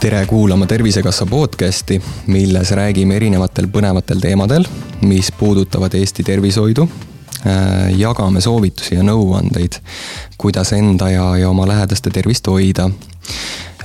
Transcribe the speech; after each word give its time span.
tere 0.00 0.26
kuulama 0.26 0.66
Tervisekassa 0.66 1.26
podcasti, 1.26 2.02
milles 2.26 2.70
räägime 2.70 3.16
erinevatel 3.16 3.66
põnevatel 3.66 4.20
teemadel, 4.20 4.64
mis 5.00 5.32
puudutavad 5.38 5.94
Eesti 5.94 6.22
tervishoidu. 6.22 6.88
Äh, 7.46 7.98
jagame 7.98 8.40
soovitusi 8.40 8.94
ja 8.94 9.02
nõuandeid, 9.02 9.80
kuidas 10.38 10.72
enda 10.72 11.10
ja, 11.10 11.26
ja 11.36 11.50
oma 11.50 11.66
lähedaste 11.66 12.10
tervist 12.10 12.46
hoida. 12.46 12.90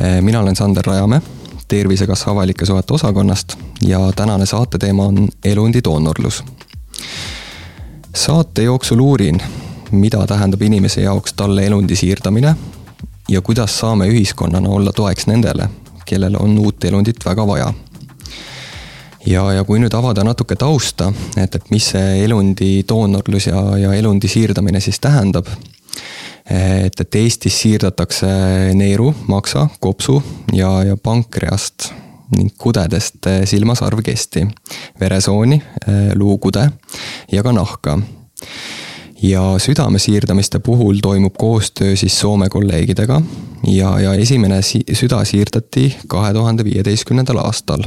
Äh, 0.02 0.22
mina 0.22 0.40
olen 0.46 0.56
Sander 0.56 0.86
Rajamäe 0.86 1.22
Tervisekassa 1.68 2.32
avalike 2.32 2.66
suhete 2.66 2.94
osakonnast 2.94 3.58
ja 3.82 4.00
tänane 4.16 4.46
saate 4.46 4.78
teema 4.78 5.06
on 5.06 5.28
elundidoonorlus. 5.46 6.44
Saate 8.18 8.64
jooksul 8.64 9.00
uurin, 9.00 9.42
mida 9.92 10.28
tähendab 10.28 10.62
inimese 10.62 11.02
jaoks 11.02 11.34
talle 11.34 11.66
elundi 11.66 11.96
siirdamine 11.96 12.56
ja 13.30 13.42
kuidas 13.42 13.80
saame 13.80 14.08
ühiskonnana 14.08 14.70
olla 14.70 14.92
toeks 14.94 15.28
nendele, 15.28 15.70
kellel 16.06 16.36
on 16.40 16.58
uut 16.58 16.86
elundit 16.86 17.26
väga 17.26 17.48
vaja. 17.48 17.74
ja, 19.26 19.52
ja 19.54 19.64
kui 19.64 19.80
nüüd 19.80 19.94
avada 19.94 20.24
natuke 20.24 20.56
tausta, 20.56 21.12
et, 21.38 21.56
et 21.56 21.70
mis 21.70 21.92
see 21.94 22.24
elundi 22.24 22.84
doonorlus 22.90 23.48
ja, 23.48 23.62
ja 23.78 23.94
elundi 23.94 24.28
siirdamine 24.28 24.80
siis 24.80 25.00
tähendab. 25.00 25.48
et, 26.50 27.00
et 27.00 27.16
Eestis 27.16 27.62
siirdatakse 27.62 28.28
neeru, 28.74 29.14
maksa, 29.28 29.68
kopsu 29.80 30.24
ja, 30.54 30.84
ja 30.84 30.98
pankreast 30.98 31.92
ning 32.36 32.52
kudedest 32.58 33.28
silma-sarvkesti, 33.46 34.48
veresooni, 35.00 35.62
luukude 36.16 36.70
ja 37.32 37.44
ka 37.44 37.52
nahka. 37.52 38.00
Ja 39.22 39.56
südame 39.58 40.00
siirdamiste 40.00 40.60
puhul 40.60 41.00
toimub 41.02 41.34
koostöö 41.38 41.96
siis 41.96 42.20
Soome 42.20 42.50
kolleegidega 42.50 43.22
ja, 43.68 44.00
ja 44.00 44.14
esimene 44.14 44.62
si 44.62 44.84
süda 44.94 45.24
siirdati 45.26 45.96
kahe 46.08 46.34
tuhande 46.34 46.64
viieteistkümnendal 46.64 47.38
aastal. 47.42 47.84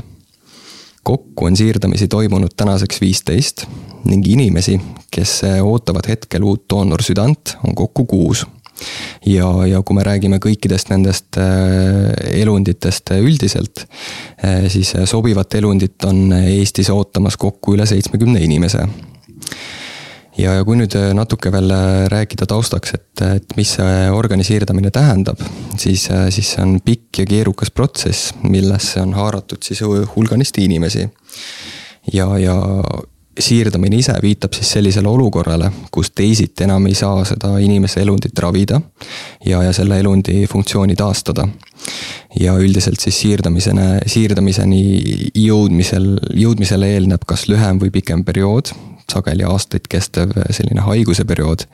kokku 1.02 1.44
on 1.44 1.56
siirdamisi 1.56 2.08
toimunud 2.08 2.50
tänaseks 2.56 3.00
viisteist 3.00 3.64
ning 4.04 4.26
inimesi, 4.26 4.80
kes 5.10 5.42
ootavad 5.62 6.08
hetkel 6.08 6.42
uut 6.42 6.64
doonorsüdant, 6.70 7.56
on 7.66 7.74
kokku 7.74 8.04
kuus 8.04 8.46
ja, 9.26 9.50
ja 9.66 9.82
kui 9.82 9.98
me 9.98 10.06
räägime 10.06 10.40
kõikidest 10.42 10.92
nendest 10.92 11.38
äh, 11.40 12.10
elunditest 12.40 13.14
üldiselt, 13.18 13.86
äh, 14.44 14.66
siis 14.72 14.94
sobivat 15.10 15.54
elundit 15.54 16.04
on 16.08 16.32
Eestis 16.40 16.90
ootamas 16.90 17.36
kokku 17.40 17.76
üle 17.76 17.86
seitsmekümne 17.88 18.42
inimese 18.44 18.86
ja, 20.38 20.54
ja 20.56 20.64
kui 20.66 20.78
nüüd 20.78 20.94
äh, 20.98 21.10
natuke 21.16 21.52
veel 21.52 21.70
äh, 21.74 22.06
rääkida 22.12 22.46
taustaks, 22.50 22.94
et, 22.96 23.22
et 23.26 23.56
mis 23.58 23.74
see 23.78 23.94
organi 24.14 24.46
siirdamine 24.46 24.92
tähendab, 24.94 25.42
siis, 25.80 26.06
äh, 26.12 26.28
siis 26.34 26.54
see 26.54 26.64
on 26.64 26.76
pikk 26.84 27.22
ja 27.22 27.28
keerukas 27.30 27.72
protsess, 27.74 28.34
millesse 28.42 29.02
on 29.02 29.14
haaratud 29.18 29.62
siis 29.66 29.82
hulganisti 29.84 30.64
inimesi. 30.68 31.08
ja, 32.12 32.26
ja 32.38 32.56
siirdamine 33.38 34.00
ise 34.00 34.14
viitab 34.22 34.54
siis 34.56 34.72
sellisele 34.74 35.08
olukorrale, 35.08 35.70
kus 35.92 36.10
teisiti 36.10 36.64
enam 36.66 36.86
ei 36.90 36.96
saa 36.98 37.24
seda 37.28 37.52
inimese 37.62 38.02
elundit 38.02 38.38
ravida 38.38 38.80
ja, 39.46 39.62
ja 39.62 39.72
selle 39.76 40.00
elundi 40.00 40.46
funktsiooni 40.50 40.96
taastada. 40.96 41.48
ja 42.40 42.54
üldiselt 42.58 43.00
siis 43.00 43.20
siirdamisena, 43.20 44.00
siirdamiseni 44.06 44.82
jõudmisel, 45.34 46.12
jõudmisele 46.34 46.92
eelneb 46.94 47.24
kas 47.26 47.48
lühem 47.48 47.80
või 47.80 47.90
pikem 47.90 48.24
periood 48.24 48.70
sageli 49.10 49.44
aastaid 49.44 49.88
kestev 49.90 50.34
selline 50.54 50.84
haiguse 50.86 51.24
periood, 51.26 51.64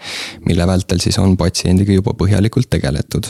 mille 0.49 0.67
vältel 0.67 1.03
siis 1.05 1.19
on 1.21 1.37
patsiendiga 1.37 1.93
juba 1.93 2.15
põhjalikult 2.17 2.71
tegeletud. 2.73 3.29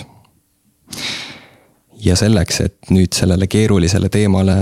Ja 2.07 2.17
selleks, 2.17 2.61
et 2.63 2.91
nüüd 2.95 3.15
sellele 3.17 3.49
keerulisele 3.51 4.09
teemale 4.13 4.55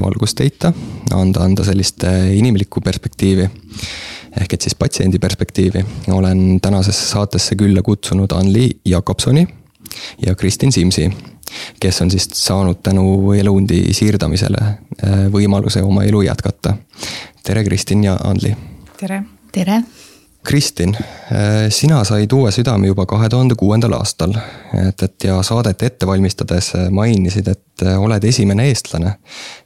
valgust 0.00 0.40
heita, 0.44 0.72
anda, 1.16 1.44
anda 1.46 1.64
sellist 1.64 2.04
inimlikku 2.36 2.82
perspektiivi, 2.84 3.48
ehk 4.40 4.54
et 4.54 4.68
siis 4.68 4.76
patsiendi 4.78 5.18
perspektiivi, 5.18 5.84
olen 6.12 6.60
tänasesse 6.62 7.08
saatesse 7.14 7.56
külla 7.58 7.82
kutsunud 7.82 8.32
Anli 8.36 8.68
Jakobsoni 8.84 9.46
ja 10.26 10.34
Kristin 10.34 10.72
Simsi 10.72 11.08
kes 11.80 12.02
on 12.02 12.10
siis 12.10 12.28
saanud 12.32 12.78
tänu 12.82 13.32
elundi 13.32 13.94
siirdamisele 13.94 14.60
võimaluse 15.32 15.82
oma 15.82 16.04
elu 16.04 16.22
jätkata. 16.22 16.76
tere, 17.42 17.64
Kristin 17.64 18.04
ja 18.04 18.18
Anli 18.24 18.54
tere. 19.00 19.22
tere. 19.52 19.82
Kristin, 20.44 20.96
äh, 20.96 21.68
sina 21.68 22.04
said 22.04 22.32
uue 22.32 22.50
südame 22.50 22.86
juba 22.86 23.04
kahe 23.06 23.28
tuhande 23.28 23.54
kuuendal 23.54 23.92
aastal, 23.92 24.32
et, 24.88 25.02
et 25.02 25.24
ja 25.24 25.42
saadet 25.44 25.82
ette 25.82 26.06
valmistades 26.06 26.72
mainisid, 26.90 27.48
et 27.48 27.84
äh, 27.84 27.98
oled 28.00 28.24
esimene 28.24 28.68
eestlane, 28.70 29.18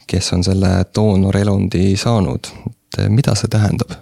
kes 0.07 0.33
on 0.35 0.43
selle 0.45 0.73
doonorelundi 0.95 1.97
saanud. 1.97 2.51
et 2.67 2.99
äh, 2.99 3.09
mida 3.09 3.35
see 3.39 3.49
tähendab? 3.49 3.95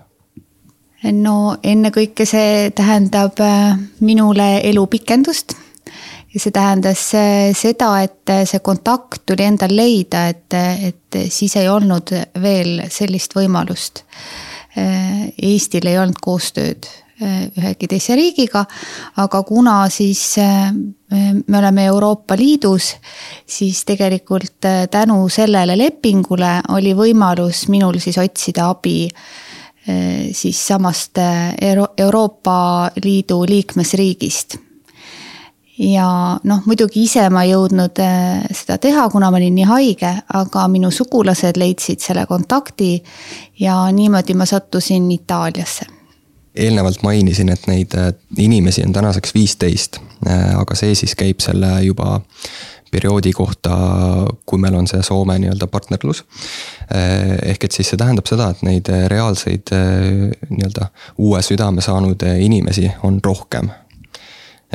no 1.13 1.57
ennekõike 1.63 2.25
see 2.25 2.71
tähendab 2.71 3.41
minule 4.01 4.61
elupikendust 4.63 5.57
ja 6.35 6.41
see 6.41 6.53
tähendas 6.55 7.03
seda, 7.59 7.91
et 8.07 8.33
see 8.47 8.63
kontakt 8.63 9.27
tuli 9.27 9.45
endal 9.45 9.75
leida, 9.77 10.29
et, 10.29 10.55
et 10.89 11.21
siis 11.29 11.57
ei 11.59 11.69
olnud 11.69 12.15
veel 12.41 12.85
sellist 12.89 13.35
võimalust 13.37 14.05
Äh, 14.05 14.52
Eestil 14.77 15.87
ei 15.91 15.99
olnud 16.01 16.17
koostööd 16.25 16.87
äh, 16.89 17.45
ühegi 17.59 17.89
teise 17.93 18.17
riigiga, 18.17 18.65
aga 19.21 19.43
kuna 19.45 19.77
siis 19.93 20.23
äh, 20.41 20.73
me 20.73 21.59
oleme 21.59 21.85
Euroopa 21.91 22.37
Liidus, 22.41 22.95
siis 23.47 23.85
tegelikult 23.85 24.65
tänu 24.91 25.29
sellele 25.29 25.77
lepingule 25.79 26.55
oli 26.73 26.97
võimalus 26.97 27.67
minul 27.69 28.01
siis 28.01 28.19
otsida 28.19 28.71
abi 28.73 29.07
siis 30.33 30.61
samast 30.63 31.19
Euro 31.19 31.89
Euroopa 31.99 32.93
Liidu 33.03 33.41
liikmesriigist 33.51 34.55
ja 35.79 36.39
noh, 36.45 36.63
muidugi 36.67 37.07
ise 37.07 37.25
ma 37.33 37.45
ei 37.47 37.53
jõudnud 37.53 38.01
äh, 38.03 38.43
seda 38.55 38.79
teha, 38.83 39.07
kuna 39.13 39.31
ma 39.33 39.41
olin 39.41 39.55
nii 39.57 39.69
haige, 39.69 40.13
aga 40.37 40.67
minu 40.73 40.91
sugulased 40.93 41.59
leidsid 41.61 42.03
selle 42.05 42.27
kontakti 42.29 42.97
ja 43.61 43.85
niimoodi 43.93 44.37
ma 44.37 44.47
sattusin 44.47 45.11
Itaaliasse. 45.13 45.87
eelnevalt 46.55 47.03
mainisin, 47.03 47.49
et 47.49 47.67
neid 47.67 47.95
äh, 47.97 48.13
inimesi 48.37 48.85
on 48.87 48.93
tänaseks 48.93 49.35
viisteist, 49.35 49.99
äh, 50.27 50.53
aga 50.61 50.77
see 50.77 50.95
siis 50.95 51.17
käib 51.17 51.41
selle 51.41 51.79
juba 51.83 52.21
perioodi 52.93 53.33
kohta, 53.33 53.73
kui 54.47 54.61
meil 54.61 54.75
on 54.77 54.87
see 54.87 55.01
Soome 55.03 55.39
nii-öelda 55.41 55.67
partnerlus. 55.67 56.25
ehk 57.43 57.65
et 57.65 57.73
siis 57.73 57.89
see 57.89 57.97
tähendab 57.97 58.29
seda, 58.29 58.51
et 58.53 58.61
neid 58.69 58.91
reaalseid 59.09 59.73
nii-öelda 60.51 60.91
uue 61.17 61.41
südame 61.43 61.81
saanud 61.81 62.21
inimesi 62.37 62.91
on 63.09 63.17
rohkem, 63.25 63.73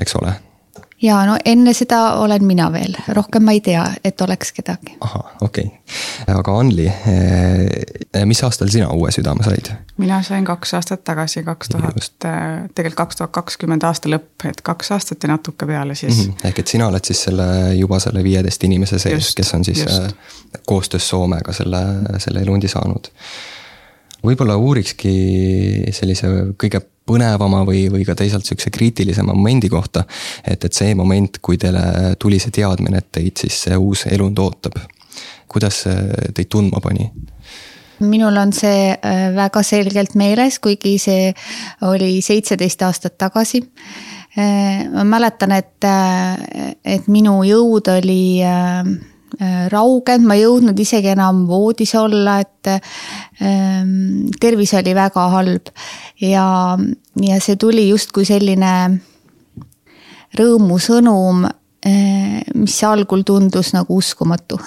eks 0.02 0.18
ole 0.18 0.34
ja 1.02 1.26
no 1.26 1.38
enne 1.46 1.74
seda 1.78 2.00
olen 2.22 2.46
mina 2.46 2.68
veel, 2.74 2.96
rohkem 3.14 3.46
ma 3.46 3.54
ei 3.54 3.62
tea, 3.62 3.84
et 4.04 4.22
oleks 4.22 4.52
kedagi. 4.52 4.96
ahah, 5.00 5.34
okei 5.42 5.66
okay., 5.66 6.36
aga 6.36 6.56
Anli, 6.60 6.88
eh, 6.88 8.26
mis 8.26 8.42
aastal 8.44 8.72
sina 8.74 8.90
uue 8.94 9.12
südame 9.14 9.46
said? 9.46 9.70
mina 10.02 10.22
sain 10.26 10.46
kaks 10.46 10.74
aastat 10.80 11.04
tagasi, 11.08 11.44
kaks 11.44 11.74
tuhat, 11.74 12.00
eh, 12.26 12.48
tegelikult 12.76 12.98
kaks 13.04 13.22
tuhat 13.22 13.36
kakskümmend 13.38 13.86
aasta 13.86 14.10
lõpp, 14.10 14.48
et 14.50 14.62
kaks 14.66 14.92
aastat 14.98 15.24
ja 15.24 15.34
natuke 15.36 15.70
peale 15.70 15.96
siis 15.96 16.18
mm. 16.18 16.24
-hmm. 16.24 16.48
ehk 16.50 16.60
et 16.60 16.74
sina 16.76 16.88
oled 16.88 17.06
siis 17.06 17.24
selle 17.30 17.48
juba 17.76 18.00
selle 18.00 18.24
viieteist 18.24 18.64
inimese 18.64 19.00
sees, 19.00 19.36
kes 19.36 19.54
on 19.54 19.66
siis 19.66 19.86
just. 19.86 20.04
Eh, 20.04 20.62
koostöös 20.66 21.10
Soomega 21.10 21.54
selle, 21.54 21.80
selle 22.18 22.42
elundi 22.42 22.68
saanud 22.68 23.12
võib-olla 24.26 24.56
uurikski 24.58 25.14
sellise 25.94 26.30
kõige 26.58 26.82
põnevama 27.08 27.64
või, 27.68 27.88
või 27.92 28.06
ka 28.08 28.16
teisalt 28.18 28.46
sihukese 28.48 28.74
kriitilisema 28.74 29.36
momendi 29.36 29.70
kohta. 29.70 30.04
et, 30.44 30.64
et 30.64 30.74
see 30.74 30.96
moment, 30.96 31.40
kui 31.42 31.58
teile 31.58 32.16
tuli 32.20 32.40
see 32.44 32.54
teadmine, 32.60 33.02
et 33.02 33.12
teid 33.20 33.46
siis 33.46 33.64
see 33.68 33.78
uus 33.78 34.06
elund 34.12 34.40
ootab. 34.40 34.80
kuidas 35.48 35.84
see 35.86 36.32
teid 36.36 36.52
tundma 36.52 36.84
pani? 36.84 37.12
minul 38.00 38.36
on 38.38 38.54
see 38.54 38.92
äh, 38.94 39.32
väga 39.36 39.64
selgelt 39.66 40.16
meeles, 40.16 40.60
kuigi 40.60 40.98
see 41.02 41.32
oli 41.88 42.20
seitseteist 42.22 42.84
aastat 42.86 43.18
tagasi. 43.18 43.64
Äh, 44.38 44.86
ma 44.94 45.04
mäletan, 45.04 45.56
et, 45.58 45.84
äh, 45.84 46.74
et 46.86 47.08
minu 47.08 47.40
jõud 47.48 47.90
oli 47.98 48.44
raugenud, 49.72 50.28
ma 50.28 50.38
ei 50.38 50.46
jõudnud 50.46 50.80
isegi 50.80 51.12
enam 51.12 51.44
voodis 51.50 51.94
olla, 52.00 52.40
et 52.40 52.72
ähm, 52.72 54.30
tervis 54.40 54.74
oli 54.78 54.96
väga 54.96 55.28
halb. 55.34 55.72
ja, 56.22 56.48
ja 57.22 57.40
see 57.44 57.60
tuli 57.60 57.90
justkui 57.90 58.26
selline 58.26 58.74
rõõmusõnum, 60.38 61.48
äh, 61.88 62.42
mis 62.56 62.78
algul 62.84 63.24
tundus 63.28 63.74
nagu 63.76 63.98
uskumatu. 63.98 64.60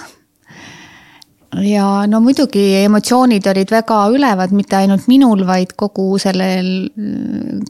Ja 1.59 1.85
no 2.07 2.21
muidugi 2.23 2.63
emotsioonid 2.85 3.47
olid 3.51 3.71
väga 3.75 3.99
ülevad, 4.15 4.53
mitte 4.55 4.79
ainult 4.79 5.09
minul, 5.11 5.43
vaid 5.49 5.75
kogu 5.79 6.15
sellel, 6.23 6.69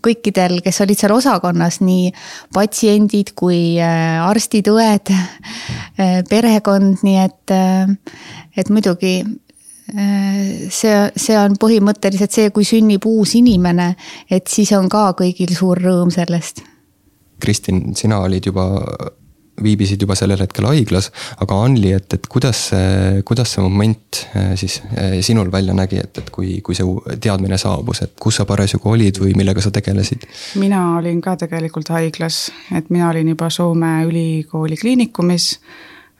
kõikidel, 0.05 0.59
kes 0.65 0.83
olid 0.85 1.01
seal 1.01 1.15
osakonnas, 1.17 1.81
nii 1.85 2.11
patsiendid 2.55 3.33
kui 3.39 3.79
äh, 3.81 4.21
arstid, 4.25 4.69
õed, 4.73 5.13
äh, 5.15 6.19
perekond, 6.29 7.01
nii 7.07 7.21
et, 7.25 7.55
äh, 7.57 8.19
et 8.57 8.73
muidugi 8.73 9.21
see, 9.91 10.99
see 11.19 11.35
on 11.35 11.57
põhimõtteliselt 11.59 12.31
see, 12.31 12.51
kui 12.55 12.63
sünnib 12.69 13.09
uus 13.11 13.33
inimene, 13.41 13.89
et 14.31 14.47
siis 14.47 14.71
on 14.77 14.87
ka 14.93 15.09
kõigil 15.19 15.51
suur 15.57 15.81
rõõm 15.83 16.13
sellest. 16.15 16.63
Kristin, 17.43 17.89
sina 17.99 18.21
olid 18.23 18.47
juba 18.47 18.69
viibisid 19.63 20.03
juba 20.03 20.17
sellel 20.19 20.41
hetkel 20.41 20.67
haiglas, 20.69 21.11
aga 21.43 21.59
Anli, 21.65 21.93
et, 21.97 22.09
et 22.17 22.29
kuidas 22.31 22.63
see, 22.71 23.21
kuidas 23.27 23.55
see 23.55 23.65
moment 23.65 24.23
äh, 24.37 24.55
siis 24.61 24.81
äh, 24.95 25.19
sinul 25.27 25.53
välja 25.53 25.75
nägi, 25.77 26.01
et, 26.03 26.23
et 26.23 26.31
kui, 26.35 26.59
kui 26.67 26.79
see 26.79 27.17
teadmine 27.21 27.59
saabus, 27.61 28.03
et 28.07 28.17
kus 28.21 28.41
sa 28.41 28.47
parasjagu 28.49 28.93
olid 28.93 29.21
või 29.23 29.35
millega 29.39 29.65
sa 29.65 29.73
tegelesid? 29.75 30.27
mina 30.61 30.83
olin 30.99 31.21
ka 31.25 31.37
tegelikult 31.41 31.93
haiglas, 31.95 32.49
et 32.77 32.91
mina 32.91 33.11
olin 33.13 33.33
juba 33.35 33.51
Soome 33.51 33.95
ülikooli 34.09 34.79
kliinikumis. 34.81 35.53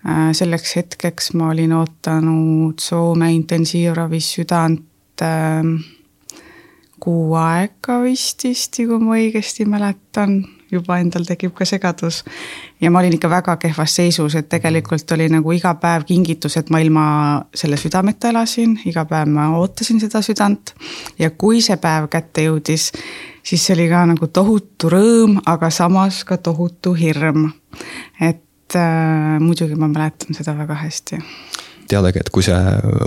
Äh, 0.01 0.31
selleks 0.37 0.77
hetkeks 0.79 1.35
ma 1.37 1.51
olin 1.55 1.75
ootanud 1.77 2.81
Soome 2.81 3.33
intensiivravis 3.37 4.35
südant 4.39 4.87
kuu 7.01 7.35
aega 7.37 7.99
vist 8.05 8.45
vist, 8.47 8.77
kui 8.77 9.01
ma 9.01 9.17
õigesti 9.19 9.67
mäletan 9.69 10.41
juba 10.71 11.01
endal 11.03 11.27
tekib 11.29 11.55
ka 11.57 11.67
segadus. 11.69 12.23
Ja 12.81 12.91
ma 12.91 12.99
olin 12.99 13.15
ikka 13.15 13.31
väga 13.31 13.57
kehvas 13.61 13.95
seisus, 13.97 14.35
et 14.35 14.49
tegelikult 14.49 15.13
oli 15.13 15.29
nagu 15.33 15.53
iga 15.53 15.75
päev 15.81 16.05
kingitus, 16.09 16.57
et 16.57 16.71
ma 16.71 16.81
ilma 16.81 17.05
selle 17.55 17.77
südameta 17.81 18.31
elasin, 18.33 18.79
iga 18.89 19.05
päev 19.09 19.29
ma 19.33 19.49
ootasin 19.59 20.01
seda 20.01 20.23
südant. 20.23 20.75
ja 21.19 21.31
kui 21.31 21.61
see 21.61 21.77
päev 21.77 22.09
kätte 22.13 22.47
jõudis, 22.49 22.91
siis 23.43 23.67
see 23.67 23.77
oli 23.77 23.89
ka 23.93 24.05
nagu 24.13 24.27
tohutu 24.27 24.93
rõõm, 24.93 25.41
aga 25.47 25.71
samas 25.71 26.25
ka 26.25 26.37
tohutu 26.37 26.95
hirm. 26.95 27.51
et 28.21 28.77
äh, 28.77 29.41
muidugi 29.41 29.75
ma 29.75 29.89
mäletan 29.89 30.35
seda 30.35 30.57
väga 30.59 30.75
hästi 30.85 31.21
teadagi, 31.91 32.23
et 32.23 32.31
kui 32.33 32.45
see 32.47 32.59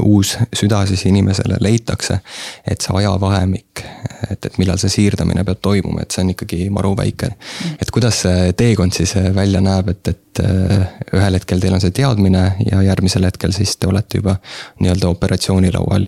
uus 0.03 0.35
süda 0.55 0.83
siis 0.89 1.05
inimesele 1.09 1.57
leitakse, 1.63 2.19
et 2.67 2.83
see 2.83 2.95
ajavahemik, 2.99 3.83
et, 4.29 4.49
et 4.49 4.59
millal 4.61 4.79
see 4.81 4.91
siirdamine 4.93 5.45
peab 5.47 5.61
toimuma, 5.63 6.03
et 6.03 6.15
see 6.15 6.23
on 6.25 6.33
ikkagi 6.35 6.69
maru 6.73 6.93
väike. 6.99 7.33
et 7.79 7.91
kuidas 7.93 8.23
see 8.25 8.53
teekond 8.59 8.95
siis 8.95 9.15
välja 9.35 9.61
näeb, 9.63 9.89
et, 9.93 10.13
et 10.13 10.43
äh, 10.43 10.87
ühel 11.15 11.39
hetkel 11.39 11.63
teil 11.63 11.75
on 11.77 11.83
see 11.83 11.95
teadmine 11.95 12.45
ja 12.69 12.81
järgmisel 12.85 13.27
hetkel 13.29 13.55
siis 13.55 13.77
te 13.77 13.89
olete 13.89 14.21
juba 14.21 14.37
nii-öelda 14.79 15.11
operatsioonilaual 15.11 16.07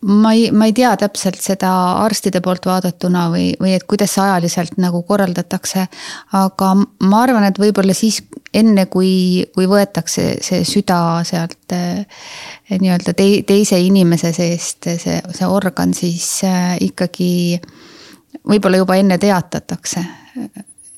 ma 0.00 0.32
ei, 0.32 0.50
ma 0.52 0.66
ei 0.68 0.74
tea 0.76 0.92
täpselt 1.00 1.40
seda 1.40 1.70
arstide 2.04 2.42
poolt 2.44 2.66
vaadatuna 2.68 3.26
või, 3.32 3.48
või 3.60 3.72
et 3.76 3.86
kuidas 3.88 4.12
see 4.14 4.24
ajaliselt 4.24 4.76
nagu 4.82 5.02
korraldatakse. 5.08 5.86
aga 6.36 6.74
ma 6.76 7.22
arvan, 7.22 7.46
et 7.48 7.58
võib-olla 7.58 7.94
siis 7.96 8.20
enne, 8.54 8.86
kui, 8.92 9.46
kui 9.54 9.66
võetakse 9.66 10.36
see 10.44 10.62
süda 10.68 11.22
sealt 11.24 11.72
eh, 11.72 12.04
nii-öelda 12.70 13.16
te, 13.16 13.28
teise 13.46 13.80
inimese 13.80 14.32
seest, 14.36 14.88
see, 15.00 15.18
see 15.32 15.48
organ, 15.48 15.94
siis 15.94 16.28
eh, 16.44 16.76
ikkagi 16.90 17.60
võib-olla 18.46 18.84
juba 18.84 19.00
enne 19.00 19.18
teatatakse 19.18 20.04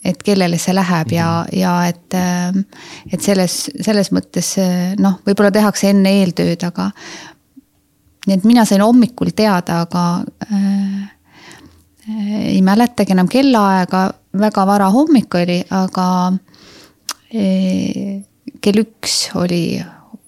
et 0.09 0.23
kellele 0.25 0.59
see 0.59 0.75
läheb 0.75 1.11
ja, 1.13 1.31
mhm. 1.47 1.59
ja 1.59 1.73
et, 1.89 2.19
eh, 2.19 3.13
et 3.13 3.23
selles, 3.23 3.69
selles 3.79 4.13
mõttes 4.13 4.57
noh, 4.99 5.21
võib-olla 5.27 5.55
tehakse 5.55 5.93
enne 5.95 6.19
eeltööd, 6.21 6.67
aga 6.67 6.91
nii 8.29 8.37
et 8.37 8.45
mina 8.45 8.65
sain 8.69 8.83
hommikul 8.85 9.33
teada, 9.37 9.83
aga 9.87 10.05
äh, 10.53 11.09
ei 12.53 12.61
mäletagi 12.65 13.15
enam 13.17 13.29
kellaaega, 13.31 14.03
väga 14.41 14.65
vara 14.69 14.91
hommik 14.93 15.35
oli, 15.41 15.63
aga 15.75 16.09
äh, 17.33 18.21
kell 18.61 18.83
üks 18.85 19.17
oli, 19.41 19.63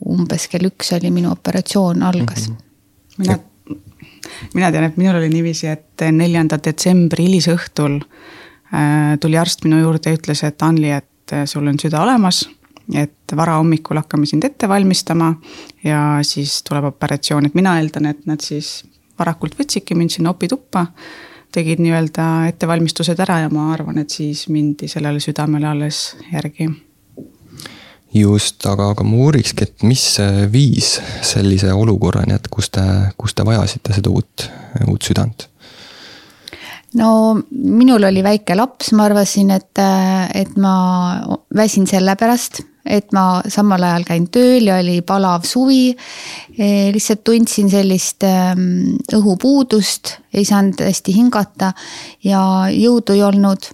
umbes 0.08 0.48
kell 0.48 0.70
üks 0.70 0.94
oli 0.96 1.12
minu 1.12 1.32
operatsioon 1.34 2.02
algas 2.08 2.48
mm. 2.48 2.56
-hmm. 2.56 3.18
mina, 3.18 3.38
mina 4.54 4.72
tean, 4.72 4.88
et 4.88 4.96
minul 4.96 5.20
oli 5.20 5.28
niiviisi, 5.28 5.66
et 5.68 6.08
neljanda 6.12 6.58
detsembri 6.64 7.28
hilisõhtul 7.28 8.00
äh, 8.00 9.18
tuli 9.20 9.38
arst 9.38 9.64
minu 9.64 9.82
juurde 9.82 10.10
ja 10.10 10.16
ütles, 10.16 10.44
et 10.46 10.62
Anli, 10.62 10.90
et 10.90 11.36
sul 11.46 11.68
on 11.68 11.76
süda 11.78 12.00
olemas 12.02 12.48
et 12.94 13.12
varahommikul 13.36 14.00
hakkame 14.00 14.26
sind 14.26 14.44
ette 14.44 14.68
valmistama 14.68 15.32
ja 15.84 16.20
siis 16.26 16.60
tuleb 16.66 16.90
operatsioon, 16.92 17.46
et 17.46 17.58
mina 17.58 17.76
eeldan, 17.80 18.10
et 18.10 18.26
nad 18.30 18.42
siis 18.44 18.80
varakult 19.20 19.58
võtsidki 19.58 19.96
mind 19.98 20.14
sinna 20.16 20.32
opituppa, 20.32 20.86
tegid 21.52 21.82
nii-öelda 21.82 22.26
ettevalmistused 22.52 23.18
ära 23.20 23.40
ja 23.44 23.50
ma 23.52 23.70
arvan, 23.74 23.98
et 24.02 24.14
siis 24.14 24.46
mindi 24.52 24.88
sellele 24.88 25.20
südamele 25.22 25.68
alles 25.70 26.16
järgi. 26.32 26.70
just, 28.14 28.66
aga, 28.66 28.90
aga 28.90 29.04
ma 29.06 29.20
uurikski, 29.26 29.68
et 29.68 29.84
mis 29.86 30.04
viis 30.50 30.96
sellise 31.26 31.72
olukorrani, 31.72 32.34
et 32.34 32.48
kus 32.50 32.70
te, 32.70 32.82
kus 33.16 33.34
te 33.34 33.46
vajasite 33.46 33.94
seda 33.94 34.10
uut, 34.10 34.50
uut 34.86 35.06
südant? 35.06 35.46
no 36.98 37.38
minul 37.50 38.02
oli 38.08 38.22
väike 38.22 38.56
laps, 38.58 38.92
ma 38.98 39.06
arvasin, 39.06 39.52
et, 39.54 39.82
et 40.34 40.56
ma 40.58 40.74
väsin 41.54 41.86
selle 41.86 42.16
pärast 42.18 42.64
et 42.84 43.12
ma 43.12 43.40
samal 43.50 43.82
ajal 43.84 44.06
käin 44.08 44.28
tööl 44.32 44.70
ja 44.70 44.78
oli 44.80 45.00
palav 45.06 45.44
suvi. 45.48 45.90
E, 46.56 46.90
lihtsalt 46.94 47.22
tundsin 47.26 47.68
sellist 47.72 48.24
ähm, 48.26 48.96
õhupuudust, 49.16 50.16
ei 50.34 50.46
saanud 50.48 50.80
hästi 50.84 51.14
hingata 51.16 51.72
ja 52.24 52.42
jõudu 52.72 53.16
ei 53.16 53.24
olnud. 53.26 53.70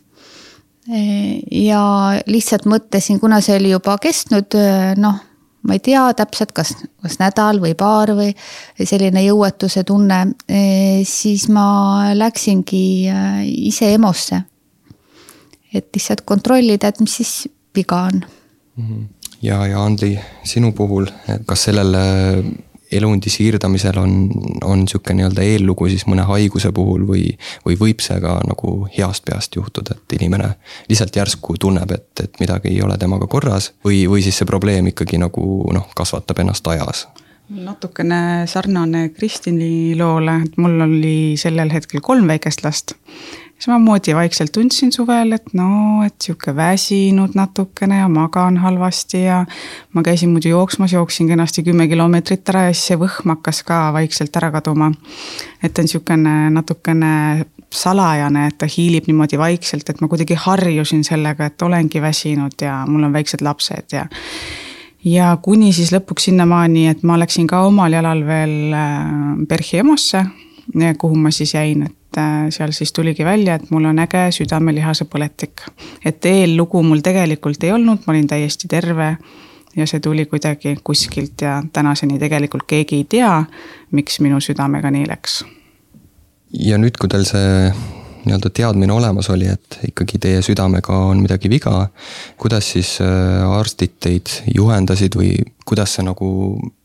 E, 0.90 1.00
ja 1.66 1.82
lihtsalt 2.26 2.66
mõtlesin, 2.70 3.20
kuna 3.22 3.40
see 3.44 3.58
oli 3.60 3.72
juba 3.74 3.96
kestnud, 4.02 4.58
äh, 4.58 4.92
noh, 4.98 5.22
ma 5.66 5.74
ei 5.74 5.82
tea 5.82 6.04
täpselt, 6.18 6.54
kas, 6.54 6.74
kas 7.02 7.18
nädal 7.18 7.58
või 7.62 7.74
paar 7.78 8.12
või 8.14 8.30
selline 8.78 9.24
jõuetuse 9.24 9.82
tunne, 9.86 10.20
e, 10.46 10.60
siis 11.06 11.48
ma 11.50 12.12
läksingi 12.14 12.86
ise 13.70 13.94
EMO-sse. 13.94 14.42
et 15.76 15.90
lihtsalt 15.92 16.22
kontrollida, 16.24 16.88
et 16.88 17.00
mis 17.02 17.16
siis 17.18 17.32
viga 17.76 18.06
on 18.08 18.22
ja, 19.42 19.66
ja 19.66 19.84
Andli, 19.84 20.18
sinu 20.44 20.72
puhul, 20.72 21.06
kas 21.46 21.68
sellel 21.68 21.94
elundi 22.92 23.30
siirdamisel 23.30 23.98
on, 23.98 24.30
on 24.64 24.88
sihuke 24.88 25.14
nii-öelda 25.14 25.42
eellugu 25.42 25.88
siis 25.90 26.06
mõne 26.06 26.22
haiguse 26.28 26.70
puhul 26.74 27.06
või, 27.08 27.24
või 27.66 27.78
võib 27.80 28.02
see 28.04 28.18
ka 28.22 28.38
nagu 28.46 28.76
heast 28.96 29.24
peast 29.26 29.56
juhtuda, 29.58 29.96
et 29.96 30.16
inimene 30.18 30.52
lihtsalt 30.88 31.16
järsku 31.16 31.56
tunneb, 31.60 31.90
et, 31.90 32.08
et 32.22 32.40
midagi 32.40 32.70
ei 32.74 32.82
ole 32.86 32.98
temaga 32.98 33.26
korras 33.30 33.72
või, 33.84 34.04
või 34.10 34.22
siis 34.22 34.38
see 34.38 34.48
probleem 34.48 34.92
ikkagi 34.92 35.18
nagu 35.22 35.46
noh, 35.74 35.88
kasvatab 35.96 36.44
ennast 36.44 36.74
ajas? 36.74 37.06
natukene 37.46 38.46
sarnane 38.50 39.08
Kristini 39.14 39.94
loole, 39.98 40.40
et 40.48 40.56
mul 40.58 40.80
oli 40.82 41.18
sellel 41.38 41.70
hetkel 41.70 42.02
kolm 42.02 42.26
väikest 42.26 42.64
last 42.64 42.96
samamoodi 43.58 44.14
vaikselt 44.14 44.52
tundsin 44.52 44.92
suvel, 44.92 45.32
et 45.32 45.54
no, 45.56 46.02
et 46.06 46.14
sihuke 46.22 46.52
väsinud 46.56 47.36
natukene 47.38 48.02
ja 48.02 48.08
magan 48.12 48.58
halvasti 48.60 49.22
ja. 49.22 49.44
ma 49.92 50.02
käisin 50.02 50.30
muidu 50.30 50.52
jooksmas, 50.52 50.92
jooksin 50.92 51.28
kenasti 51.28 51.62
kümme 51.62 51.88
kilomeetrit 51.88 52.48
ära 52.52 52.66
ja 52.68 52.74
siis 52.74 52.92
see 52.92 53.00
võhm 53.00 53.32
hakkas 53.34 53.62
ka 53.66 53.80
vaikselt 53.96 54.36
ära 54.36 54.50
kaduma. 54.52 54.92
et 55.62 55.78
on 55.78 55.88
sihukene 55.88 56.50
natukene 56.50 57.46
salajane, 57.72 58.46
et 58.46 58.58
ta 58.58 58.68
hiilib 58.70 59.08
niimoodi 59.08 59.38
vaikselt, 59.38 59.88
et 59.90 60.00
ma 60.00 60.08
kuidagi 60.08 60.36
harjusin 60.38 61.04
sellega, 61.04 61.48
et 61.48 61.62
olengi 61.62 62.02
väsinud 62.02 62.62
ja 62.62 62.84
mul 62.86 63.08
on 63.08 63.12
väiksed 63.12 63.42
lapsed 63.42 63.96
ja 63.96 64.06
ja 65.06 65.36
kuni 65.42 65.72
siis 65.72 65.92
lõpuks 65.94 66.28
sinnamaani, 66.28 66.88
et 66.90 67.04
ma 67.06 67.18
läksin 67.18 67.46
ka 67.46 67.62
omal 67.66 67.94
jalal 67.94 68.24
veel 68.26 68.74
äh, 68.74 69.46
PERH-i 69.48 69.80
EMO-sse, 69.82 70.24
kuhu 70.98 71.14
ma 71.14 71.30
siis 71.30 71.54
jäin, 71.54 71.82
et 71.86 72.18
äh, 72.18 72.46
seal 72.50 72.72
siis 72.72 72.92
tuligi 72.92 73.24
välja, 73.24 73.54
et 73.54 73.70
mul 73.70 73.84
on 73.84 73.98
äge 73.98 74.30
südamelihase 74.30 75.04
põletik. 75.04 75.66
et 76.04 76.24
eellugu 76.26 76.82
mul 76.82 77.00
tegelikult 77.00 77.64
ei 77.64 77.72
olnud, 77.72 78.06
ma 78.06 78.12
olin 78.12 78.26
täiesti 78.26 78.68
terve 78.68 79.16
ja 79.76 79.86
see 79.86 80.00
tuli 80.00 80.26
kuidagi 80.26 80.76
kuskilt 80.84 81.42
ja 81.42 81.62
tänaseni 81.72 82.18
tegelikult 82.18 82.64
keegi 82.66 82.96
ei 82.96 83.04
tea, 83.04 83.44
miks 83.90 84.20
minu 84.20 84.40
südamega 84.40 84.90
nii 84.90 85.06
läks. 85.08 85.44
ja 86.52 86.78
nüüd, 86.78 86.96
kui 87.00 87.08
teil 87.08 87.24
see 87.28 87.70
nii-öelda 88.26 88.50
teadmine 88.50 88.92
olemas 88.92 89.30
oli, 89.30 89.46
et 89.46 89.78
ikkagi 89.88 90.18
teie 90.18 90.42
südamega 90.42 90.96
on 91.10 91.20
midagi 91.22 91.50
viga, 91.50 91.88
kuidas 92.38 92.72
siis 92.72 92.96
äh, 93.00 93.58
arstid 93.58 94.00
teid 94.02 94.32
juhendasid 94.54 95.14
või 95.18 95.36
kuidas 95.64 95.94
see 95.94 96.06
nagu 96.06 96.28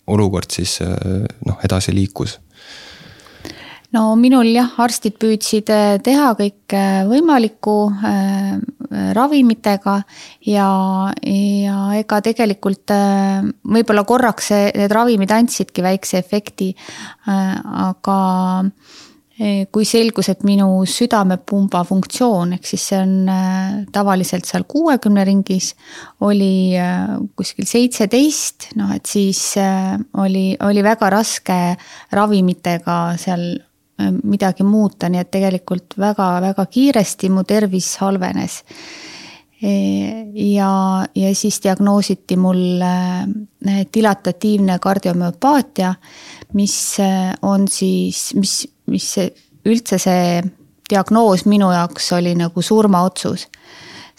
olukord 0.07 0.53
siis 0.53 0.77
äh, 0.85 1.25
noh, 1.47 1.59
edasi 1.65 1.95
liikus? 1.95 2.37
No 3.95 4.03
minul 4.19 4.49
jah, 4.53 4.71
arstid 4.83 5.17
püüdsid 5.21 5.71
äh, 5.73 5.97
teha 6.03 6.31
kõike 6.39 6.85
võimalikku. 7.11 7.77
Äh, 8.07 8.55
ravimitega 8.91 9.93
ja, 10.51 10.65
ja 11.23 11.75
ega 11.95 12.17
tegelikult 12.25 12.91
võib-olla 12.91 14.03
korraks 14.03 14.49
need 14.75 14.91
ravimid 14.91 15.31
andsidki 15.31 15.79
väikse 15.85 16.19
efekti, 16.19 16.73
aga 17.31 18.17
kui 19.73 19.87
selgus, 19.87 20.29
et 20.29 20.43
minu 20.45 20.67
südamepumba 20.89 21.81
funktsioon, 21.87 22.53
ehk 22.57 22.67
siis 22.67 22.83
see 22.91 22.99
on 22.99 23.31
äh, 23.31 23.79
tavaliselt 23.93 24.45
seal 24.45 24.67
kuuekümne 24.69 25.23
ringis, 25.25 25.71
oli 26.27 26.77
äh, 26.77 27.15
kuskil 27.37 27.65
seitseteist, 27.69 28.71
noh 28.77 28.93
et 28.93 29.09
siis 29.09 29.39
äh, 29.61 29.95
oli, 30.21 30.51
oli 30.61 30.85
väga 30.85 31.09
raske 31.15 31.59
ravimitega 32.13 33.01
seal 33.21 33.49
midagi 34.23 34.63
muuta, 34.63 35.09
nii 35.09 35.21
et 35.21 35.31
tegelikult 35.31 35.97
väga-väga 35.99 36.65
kiiresti 36.65 37.29
mu 37.29 37.43
tervis 37.47 37.93
halvenes. 38.01 38.61
E, 39.61 39.71
ja, 40.51 40.71
ja 41.15 41.31
siis 41.37 41.59
diagnoositi 41.63 42.37
mul 42.41 42.81
dilatatiivne 43.93 44.79
kardiomüopaatia, 44.81 45.93
mis 46.57 46.77
on 47.45 47.67
siis, 47.69 48.31
mis 48.35 48.55
mis 48.91 49.07
üldse 49.67 49.99
see 50.01 50.41
diagnoos 50.91 51.45
minu 51.49 51.71
jaoks 51.71 52.11
oli 52.17 52.35
nagu 52.37 52.61
surmaotsus. 52.61 53.47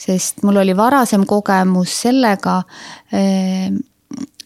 sest 0.02 0.40
mul 0.42 0.56
oli 0.56 0.72
varasem 0.76 1.26
kogemus 1.28 1.92
sellega, 2.02 2.62
eh, 3.12 3.70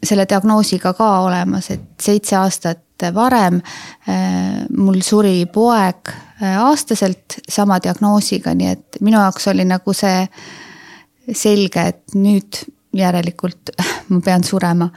selle 0.02 0.26
diagnoosiga 0.28 0.92
ka 0.94 1.10
olemas, 1.20 1.70
et 1.70 1.86
seitse 2.02 2.36
aastat 2.36 3.06
varem 3.14 3.60
eh, 4.08 4.64
mul 4.76 5.00
suri 5.04 5.46
poeg 5.52 6.12
eh, 6.40 6.56
aastaselt 6.56 7.40
sama 7.48 7.80
diagnoosiga, 7.82 8.54
nii 8.54 8.72
et 8.72 9.00
minu 9.00 9.20
jaoks 9.20 9.48
oli 9.52 9.66
nagu 9.68 9.96
see 9.96 10.24
selge, 11.34 11.86
et 11.92 12.16
nüüd 12.16 12.62
järelikult 12.96 13.74
ma 14.10 14.20
pean 14.24 14.44
surema. 14.44 14.90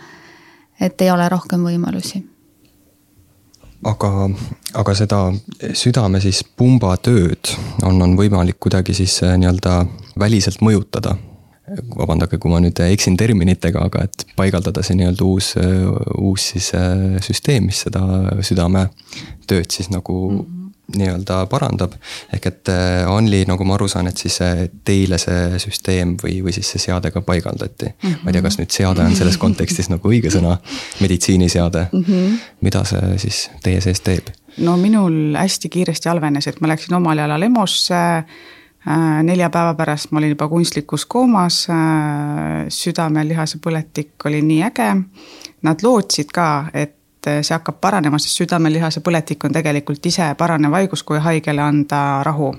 et 0.80 1.02
ei 1.02 1.12
ole 1.12 1.30
rohkem 1.30 1.64
võimalusi 1.66 2.22
aga, 3.84 4.30
aga 4.74 4.96
seda 4.98 5.22
südame 5.78 6.22
siis 6.24 6.42
pumba 6.44 6.96
tööd 7.04 7.54
on, 7.84 8.02
on 8.02 8.16
võimalik 8.20 8.60
kuidagi 8.60 8.96
siis 8.98 9.20
äh, 9.24 9.38
nii-öelda 9.40 9.82
väliselt 10.20 10.64
mõjutada. 10.66 11.16
Vabandage, 11.98 12.38
kui 12.38 12.52
ma 12.52 12.62
nüüd 12.64 12.80
eksin 12.90 13.18
terminitega, 13.20 13.88
aga 13.90 14.06
et 14.08 14.26
paigaldada 14.40 14.84
see 14.86 14.98
nii-öelda 15.00 15.26
uus, 15.26 15.54
äh, 15.60 15.90
uus 16.18 16.52
siis 16.54 16.72
äh, 16.78 17.20
süsteem, 17.26 17.70
mis 17.70 17.84
seda 17.86 18.06
südame 18.46 18.88
tööd 19.50 19.70
siis 19.74 19.92
nagu 19.94 20.22
mm 20.30 20.40
-hmm 20.40 20.60
nii-öelda 20.98 21.46
parandab. 21.50 21.94
ehk 22.34 22.46
et 22.46 22.70
äh, 22.70 23.10
Anli, 23.10 23.44
nagu 23.48 23.64
ma 23.64 23.74
aru 23.74 23.88
saan, 23.88 24.08
et 24.08 24.18
siis 24.18 24.42
äh, 24.42 24.66
teile 24.86 25.18
see 25.22 25.60
süsteem 25.62 26.16
või, 26.24 26.40
või 26.44 26.54
siis 26.56 26.72
see 26.74 26.86
seade 26.88 27.12
ka 27.12 27.22
paigaldati 27.22 27.86
mm. 27.86 27.96
-hmm. 28.02 28.24
ma 28.24 28.30
ei 28.30 28.34
tea, 28.34 28.42
kas 28.42 28.60
nüüd 28.60 28.74
seade 28.74 29.06
on 29.06 29.16
selles 29.16 29.38
kontekstis 29.38 29.90
nagu 29.90 30.10
õige 30.10 30.32
sõna, 30.34 30.58
meditsiiniseade 31.02 31.88
mm. 31.92 32.04
-hmm. 32.04 32.38
mida 32.62 32.84
see 32.84 33.18
siis 33.18 33.50
teie 33.64 33.82
sees 33.82 34.02
teeb? 34.02 34.34
no 34.58 34.78
minul 34.78 35.36
hästi 35.38 35.70
kiiresti 35.70 36.10
halvenes, 36.10 36.48
et 36.48 36.62
ma 36.62 36.74
läksin 36.74 36.96
omal 36.96 37.18
jalal 37.18 37.42
EMO-sse 37.42 37.96
äh, 37.96 38.26
nelja 39.24 39.50
päeva 39.50 39.74
pärast 39.76 40.12
ma 40.12 40.22
olin 40.22 40.36
juba 40.36 40.48
kunstlikus 40.48 41.06
koomas, 41.06 41.66
südamelihase 42.72 43.60
põletik 43.64 44.26
oli 44.26 44.40
nii 44.42 44.62
äge. 44.70 44.94
Nad 45.68 45.84
lootsid 45.84 46.32
ka, 46.32 46.48
et 46.74 46.96
et 47.20 47.44
see 47.44 47.56
hakkab 47.56 47.80
paranema, 47.84 48.20
sest 48.22 48.40
südamelihase 48.40 49.04
põletik 49.04 49.44
on 49.44 49.56
tegelikult 49.56 50.06
ise 50.08 50.32
paranev 50.40 50.76
haigus, 50.78 51.04
kui 51.04 51.20
haigele 51.20 51.62
anda 51.62 52.24
rahu. 52.24 52.54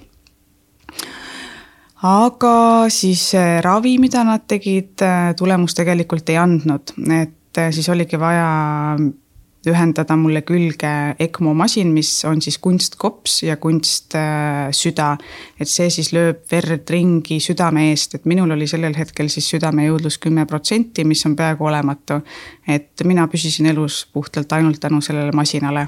aga 2.02 2.88
siis 2.88 3.32
ravi, 3.60 3.98
mida 3.98 4.24
nad 4.24 4.46
tegid, 4.48 5.02
tulemust 5.36 5.76
tegelikult 5.76 6.28
ei 6.32 6.36
andnud, 6.40 6.94
et 7.12 7.60
siis 7.72 7.88
oligi 7.88 8.20
vaja 8.20 8.96
ühendada 9.68 10.16
mulle 10.16 10.40
külge 10.46 10.90
ECMO 11.20 11.52
masin, 11.56 11.90
mis 11.92 12.12
on 12.24 12.40
siis 12.42 12.56
kunstkops 12.62 13.42
ja 13.44 13.56
kunstsüda. 13.60 15.08
et 15.60 15.68
see 15.68 15.90
siis 15.90 16.12
lööb 16.16 16.44
verd 16.50 16.88
ringi 16.90 17.40
südame 17.40 17.90
eest, 17.90 18.14
et 18.14 18.24
minul 18.24 18.50
oli 18.56 18.66
sellel 18.70 18.96
hetkel 18.96 19.28
siis 19.28 19.50
südamejõudlus 19.52 20.18
kümme 20.18 20.46
protsenti, 20.46 21.04
mis 21.04 21.24
on 21.26 21.36
peaaegu 21.36 21.64
olematu. 21.64 22.20
et 22.68 23.04
mina 23.04 23.28
püsisin 23.28 23.66
elus 23.66 24.06
puhtalt 24.12 24.52
ainult 24.52 24.80
tänu 24.80 25.00
sellele 25.00 25.32
masinale. 25.32 25.86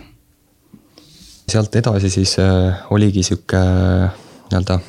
sealt 1.49 1.77
edasi 1.77 2.11
siis 2.11 2.39
äh, 2.39 2.85
oligi 2.91 3.23
sihuke 3.23 3.57
äh, 3.57 4.11
nii-öelda 4.51 4.81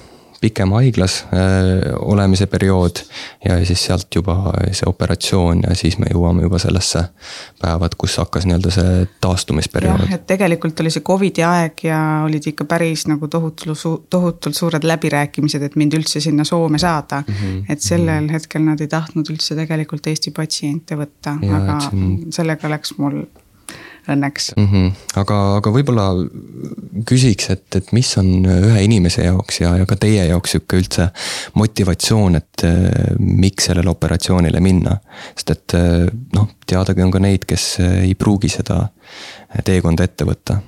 pikem 0.43 0.73
haiglas 0.75 1.21
äh, 1.31 1.93
olemise 2.01 2.47
periood 2.51 3.00
ja 3.45 3.57
siis 3.65 3.85
sealt 3.88 4.15
juba 4.15 4.35
see 4.71 4.88
operatsioon 4.89 5.63
ja 5.67 5.75
siis 5.77 5.97
me 6.01 6.09
jõuame 6.12 6.43
juba 6.43 6.59
sellesse 6.62 7.05
päeva, 7.62 7.88
et 7.88 7.95
kus 8.00 8.17
hakkas 8.19 8.47
nii-öelda 8.50 8.73
see 8.75 9.05
taastumisperiood. 9.23 10.05
jah, 10.05 10.17
et 10.17 10.25
tegelikult 10.27 10.83
oli 10.83 10.91
see 10.93 11.05
Covidi 11.05 11.45
aeg 11.47 11.85
ja 11.88 12.00
olid 12.25 12.50
ikka 12.51 12.67
päris 12.69 13.05
nagu 13.12 13.29
tohutul, 13.31 13.77
tohutult 14.09 14.57
suured 14.57 14.88
läbirääkimised, 14.88 15.63
et 15.69 15.79
mind 15.79 15.95
üldse 16.00 16.23
sinna 16.23 16.43
Soome 16.47 16.81
saada 16.81 17.23
mm. 17.23 17.33
-hmm. 17.39 17.63
et 17.69 17.81
sellel 17.81 18.27
hetkel 18.33 18.65
nad 18.65 18.81
ei 18.83 18.91
tahtnud 18.91 19.31
üldse 19.31 19.55
tegelikult 19.55 20.12
Eesti 20.12 20.35
patsiente 20.35 21.00
võtta, 21.00 21.38
aga 21.59 21.79
sellega 22.35 22.69
läks 22.75 22.97
mul 23.00 23.23
õnneks 24.10 24.51
mm. 24.57 24.67
-hmm. 24.67 24.91
aga, 25.22 25.38
aga 25.57 25.72
võib-olla 25.72 26.07
küsiks, 27.07 27.50
et, 27.53 27.67
et 27.75 27.91
mis 27.95 28.10
on 28.19 28.45
ühe 28.50 28.83
inimese 28.83 29.24
jaoks 29.24 29.62
ja, 29.62 29.75
ja 29.79 29.88
ka 29.89 29.95
teie 30.00 30.25
jaoks 30.27 30.55
sihuke 30.55 30.79
üldse 30.81 31.07
motivatsioon, 31.60 32.36
et 32.36 32.65
eh, 32.67 33.15
miks 33.19 33.69
sellele 33.69 33.89
operatsioonile 33.89 34.60
minna. 34.60 34.98
sest 35.36 35.55
et 35.55 35.77
eh, 35.79 36.05
noh, 36.36 36.50
teadagi 36.67 37.05
on 37.05 37.12
ka 37.12 37.24
neid, 37.24 37.48
kes 37.48 37.77
ei 37.79 38.15
pruugi 38.15 38.51
seda 38.51 38.83
teekonda 39.63 40.03
ette 40.03 40.27
võtta 40.27 40.60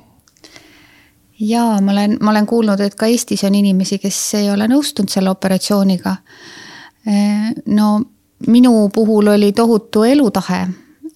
jaa, 1.40 1.82
ma 1.82 1.92
olen, 1.92 2.18
ma 2.22 2.32
olen 2.32 2.46
kuulnud, 2.48 2.80
et 2.80 2.96
ka 2.96 3.10
Eestis 3.12 3.44
on 3.44 3.56
inimesi, 3.56 4.00
kes 4.00 4.20
ei 4.40 4.50
ole 4.52 4.70
nõustunud 4.72 5.12
selle 5.12 5.30
operatsiooniga. 5.30 6.16
No 7.76 7.90
minu 8.48 8.90
puhul 8.94 9.28
oli 9.28 9.52
tohutu 9.54 10.04
elutahe 10.04 10.64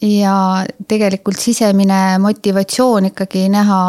ja 0.02 0.66
tegelikult 0.88 1.40
sisemine 1.40 2.20
motivatsioon 2.20 3.10
ikkagi 3.12 3.48
näha 3.52 3.82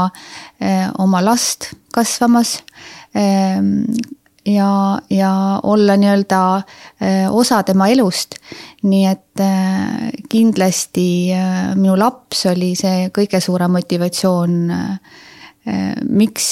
eh, 0.61 0.89
oma 0.99 1.25
last 1.25 1.71
kasvamas. 1.95 2.59
Ehm, 3.15 3.85
ja, 4.47 4.99
ja 5.11 5.61
olla 5.63 5.97
nii-öelda 5.97 6.41
eh, 7.01 7.31
osa 7.31 7.63
tema 7.63 7.89
elust. 7.89 8.35
nii 8.83 9.07
et 9.07 9.41
eh, 9.41 10.11
kindlasti 10.29 11.31
minu 11.77 11.99
laps 11.99 12.47
oli 12.47 12.75
see 12.75 13.11
kõige 13.15 13.41
suurem 13.41 13.71
motivatsioon, 13.77 14.61
miks 16.09 16.47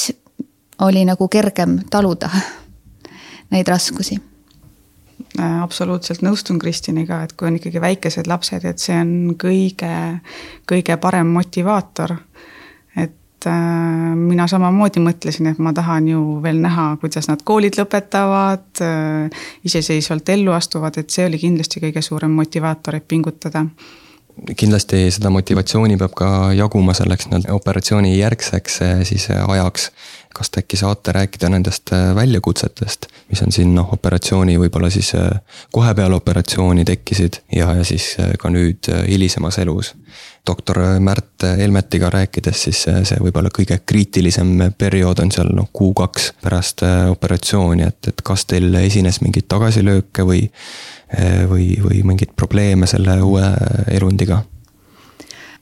oli 0.85 1.05
nagu 1.09 1.29
kergem 1.33 1.79
taluda 1.91 2.29
neid 3.55 3.69
raskusi 3.69 4.19
absoluutselt 5.39 6.23
nõustun 6.27 6.59
Kristiniga, 6.59 7.23
et 7.25 7.35
kui 7.39 7.49
on 7.49 7.59
ikkagi 7.59 7.81
väikesed 7.83 8.29
lapsed, 8.31 8.65
et 8.69 8.83
see 8.83 8.97
on 8.99 9.13
kõige, 9.41 9.93
kõige 10.69 10.97
parem 11.01 11.31
motivaator. 11.35 12.17
et 12.97 13.47
äh, 13.47 14.17
mina 14.17 14.49
samamoodi 14.51 15.01
mõtlesin, 15.01 15.47
et 15.53 15.59
ma 15.63 15.73
tahan 15.73 16.09
ju 16.09 16.41
veel 16.43 16.59
näha, 16.61 16.97
kuidas 17.01 17.29
nad 17.29 17.45
koolid 17.45 17.79
lõpetavad 17.79 18.83
äh,, 18.83 19.47
iseseisvalt 19.65 20.29
ellu 20.29 20.53
astuvad, 20.53 20.99
et 20.99 21.11
see 21.11 21.27
oli 21.27 21.39
kindlasti 21.39 21.81
kõige 21.81 22.03
suurem 22.03 22.35
motivaator, 22.35 22.99
et 22.99 23.09
pingutada 23.09 23.67
kindlasti 24.57 25.09
seda 25.13 25.31
motivatsiooni 25.31 25.97
peab 26.01 26.15
ka 26.17 26.29
jaguma 26.57 26.95
selleks 26.97 27.29
nii-öelda 27.29 27.55
operatsiooni 27.57 28.15
järgseks 28.19 28.81
eh, 28.87 29.05
siis 29.09 29.29
eh, 29.31 29.43
ajaks. 29.49 29.91
kas 30.39 30.51
te 30.55 30.61
äkki 30.61 30.77
saate 30.79 31.13
rääkida 31.13 31.49
nendest 31.51 31.91
eh, 31.93 32.15
väljakutsetest, 32.15 33.07
mis 33.31 33.43
on 33.43 33.53
siin 33.53 33.73
noh, 33.75 33.89
operatsiooni 33.93 34.59
võib-olla 34.61 34.91
siis 34.91 35.11
kohe 35.75 35.95
peale 35.95 36.15
operatsiooni 36.15 36.85
tekkisid 36.85 37.41
ja, 37.57 37.73
ja 37.75 37.85
siis 37.85 38.13
ka 38.39 38.51
nüüd 38.53 38.91
hilisemas 39.09 39.59
elus. 39.59 39.95
doktor 40.47 40.79
Märt 41.01 41.43
Helmetiga 41.59 42.11
rääkides, 42.11 42.63
siis 42.63 42.85
see 42.85 43.19
võib-olla 43.21 43.51
kõige 43.53 43.81
kriitilisem 43.87 44.71
periood 44.79 45.19
on 45.25 45.33
seal 45.33 45.51
noh, 45.55 45.69
kuu-kaks 45.73 46.33
pärast 46.43 46.85
operatsiooni, 47.11 47.83
et, 47.83 48.09
et 48.09 48.23
kas 48.25 48.47
teil 48.47 48.75
esines 48.75 49.21
mingeid 49.21 49.49
tagasilööke 49.49 50.25
või 50.25 50.47
või, 51.49 51.71
või 51.81 52.03
mingeid 52.05 52.35
probleeme 52.37 52.87
selle 52.87 53.15
uue 53.25 53.45
elundiga? 53.95 54.43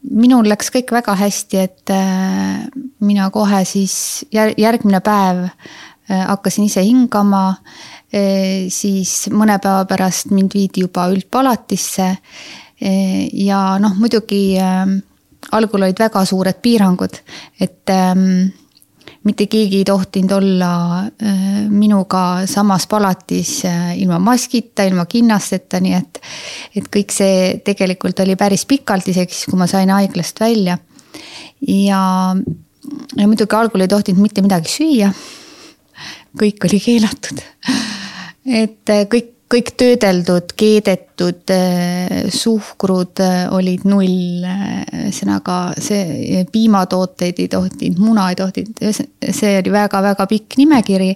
minul 0.06 0.46
läks 0.46 0.68
kõik 0.70 0.92
väga 0.94 1.16
hästi, 1.18 1.58
et 1.58 1.90
äh, 1.90 2.66
mina 3.02 3.26
kohe 3.34 3.64
siis 3.66 4.24
järgmine 4.32 5.00
päev 5.02 5.40
äh, 5.46 6.22
hakkasin 6.28 6.68
ise 6.68 6.84
hingama. 6.86 7.48
Siis 8.70 9.26
mõne 9.34 9.56
päeva 9.60 9.82
pärast 9.90 10.30
mind 10.30 10.54
viidi 10.54 10.84
juba 10.84 11.08
üldpalatisse. 11.10 12.06
ja 12.78 13.58
noh, 13.82 13.96
muidugi 13.98 14.54
algul 15.52 15.82
olid 15.82 15.98
väga 16.00 16.22
suured 16.24 16.60
piirangud, 16.62 17.18
et 17.60 17.92
ähm, 17.92 18.48
mitte 19.26 19.46
keegi 19.50 19.80
ei 19.82 19.86
tohtinud 19.86 20.32
olla 20.36 20.70
minuga 21.70 22.46
samas 22.46 22.86
palatis 22.86 23.58
ilma 23.98 24.20
maskita, 24.22 24.86
ilma 24.86 25.06
kinnasteta, 25.10 25.80
nii 25.82 25.94
et. 25.98 26.20
et 26.78 26.90
kõik 26.96 27.14
see 27.14 27.56
tegelikult 27.66 28.22
oli 28.24 28.36
päris 28.38 28.66
pikalt, 28.70 29.08
isegi 29.10 29.34
siis, 29.34 29.50
kui 29.50 29.58
ma 29.58 29.68
sain 29.70 29.90
haiglast 29.90 30.40
välja. 30.40 30.78
ja, 31.66 32.00
ja 33.16 33.26
muidugi 33.26 33.58
algul 33.58 33.84
ei 33.86 33.92
tohtinud 33.92 34.22
mitte 34.22 34.44
midagi 34.46 34.72
süüa. 34.72 35.12
kõik 36.38 36.68
oli 36.68 36.82
keelatud. 36.82 37.42
et 38.62 38.94
kõik 39.10 39.35
kõik 39.52 39.72
töödeldud, 39.78 40.54
keedetud 40.58 41.52
äh, 41.54 42.26
suhkrud 42.34 43.22
äh, 43.22 43.42
olid 43.54 43.86
null. 43.86 44.46
ühesõnaga 45.06 45.58
see 45.82 46.42
piimatooteid 46.52 47.38
ei 47.44 47.48
tohtinud, 47.50 48.00
muna 48.02 48.28
ei 48.32 48.38
tohtinud, 48.38 48.82
see 49.30 49.52
oli 49.60 49.72
väga-väga 49.72 50.26
pikk 50.30 50.58
nimekiri. 50.58 51.14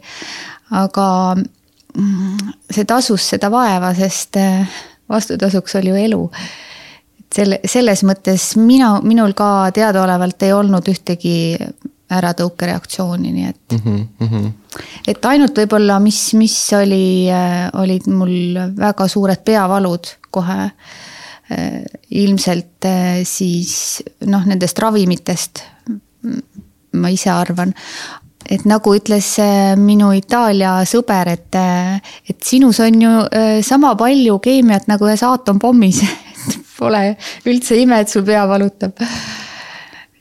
aga 0.79 1.07
mm, 1.35 2.55
see 2.71 2.87
tasus 2.87 3.27
seda 3.35 3.51
vaeva, 3.51 3.95
sest 3.99 4.39
äh, 4.39 4.81
vastutasuks 5.11 5.75
oli 5.81 5.91
ju 5.91 6.03
elu. 6.07 6.25
selle, 7.35 7.61
selles 7.65 8.05
mõttes 8.07 8.53
mina, 8.57 9.01
minul 9.03 9.35
ka 9.39 9.71
teadaolevalt 9.75 10.43
ei 10.43 10.53
olnud 10.53 10.89
ühtegi 10.89 11.57
äratõukereaktsiooni, 12.11 13.33
nii 13.33 13.49
et 13.49 13.77
mm. 13.77 14.07
-hmm. 14.21 14.53
et 15.09 15.25
ainult 15.31 15.59
võib-olla, 15.63 15.99
mis, 16.03 16.21
mis 16.39 16.57
oli, 16.77 17.31
äh, 17.31 17.69
olid 17.81 18.09
mul 18.11 18.59
väga 18.77 19.09
suured 19.09 19.45
peavalud 19.45 20.15
kohe. 20.31 20.71
Äh, 21.51 21.83
ilmselt 22.11 22.87
äh, 22.87 23.23
siis 23.25 24.03
noh, 24.27 24.45
nendest 24.47 24.79
ravimitest 24.79 25.63
ma 26.93 27.11
ise 27.11 27.31
arvan, 27.31 27.73
et 28.51 28.65
nagu 28.67 28.93
ütles 28.95 29.27
minu 29.79 30.11
Itaalia 30.15 30.81
sõber, 30.87 31.31
et, 31.33 31.59
et 32.29 32.43
sinus 32.45 32.81
on 32.81 33.03
ju 33.03 33.13
sama 33.63 33.95
palju 33.97 34.39
keemiat 34.43 34.89
nagu 34.91 35.07
ühes 35.07 35.23
aatompomis 35.23 36.03
Pole 36.81 37.17
üldse 37.47 37.77
ime, 37.77 38.01
et 38.01 38.09
sul 38.09 38.25
pea 38.27 38.43
valutab 38.49 39.01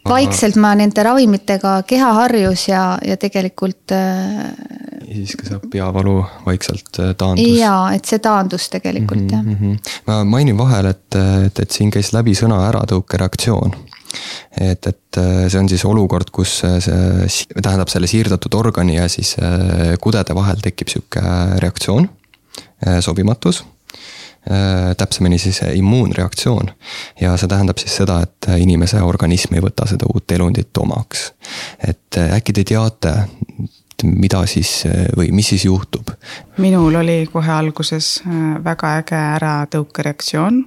vaikselt 0.10 0.58
ma 0.62 0.74
nende 0.78 1.04
ravimitega 1.06 1.80
keha 1.88 2.10
harjus 2.18 2.68
ja, 2.70 2.84
ja 3.06 3.18
tegelikult. 3.20 3.94
Äh, 3.96 4.50
ja 5.10 5.16
siis 5.22 5.36
ka 5.40 5.48
see 5.48 5.62
peavalu 5.74 6.18
vaikselt 6.46 7.00
äh, 7.02 7.14
taandus. 7.18 7.54
jaa, 7.58 7.94
et 7.96 8.10
see 8.10 8.22
taandus 8.24 8.70
tegelikult 8.74 9.26
mm 9.32 9.54
-hmm, 9.54 9.72
jah. 9.72 9.78
-hmm. 9.78 9.96
ma 10.08 10.24
mainin 10.24 10.58
vahele, 10.58 10.90
et, 10.90 11.16
et, 11.46 11.60
et 11.60 11.72
siin 11.72 11.92
käis 11.92 12.14
läbi 12.14 12.36
sõna 12.38 12.62
äratõukereaktsioon 12.70 13.74
et, 14.60 14.88
et 14.88 15.18
äh, 15.18 15.48
see 15.48 15.60
on 15.60 15.70
siis 15.70 15.86
olukord, 15.86 16.30
kus 16.32 16.60
see, 16.60 17.58
tähendab 17.62 17.90
selle 17.90 18.08
siirdatud 18.08 18.54
organi 18.54 18.96
ja 18.96 19.08
siis 19.10 19.36
kudede 20.02 20.36
vahel 20.36 20.62
tekib 20.62 20.88
sihuke 20.88 21.22
reaktsioon, 21.62 22.10
sobimatus 23.02 23.64
täpsemini 24.98 25.38
siis 25.38 25.62
immuunreaktsioon. 25.74 26.72
ja 27.22 27.38
see 27.38 27.48
tähendab 27.48 27.78
siis 27.78 27.96
seda, 28.02 28.22
et 28.24 28.48
inimese 28.58 29.02
organism 29.02 29.54
ei 29.54 29.64
võta 29.64 29.88
seda 29.90 30.08
uut 30.14 30.32
elundit 30.32 30.78
omaks. 30.78 31.34
et 31.88 32.18
äh, 32.18 32.36
äkki 32.38 32.54
te 32.54 32.64
teate, 32.64 33.14
mida 34.04 34.46
siis 34.48 34.84
või 35.18 35.32
mis 35.36 35.52
siis 35.54 35.66
juhtub? 35.66 36.12
minul 36.58 36.96
oli 36.96 37.28
kohe 37.32 37.52
alguses 37.52 38.22
äh, 38.26 38.64
väga 38.64 38.96
äge 39.04 39.24
äratõukereaktsioon. 39.38 40.64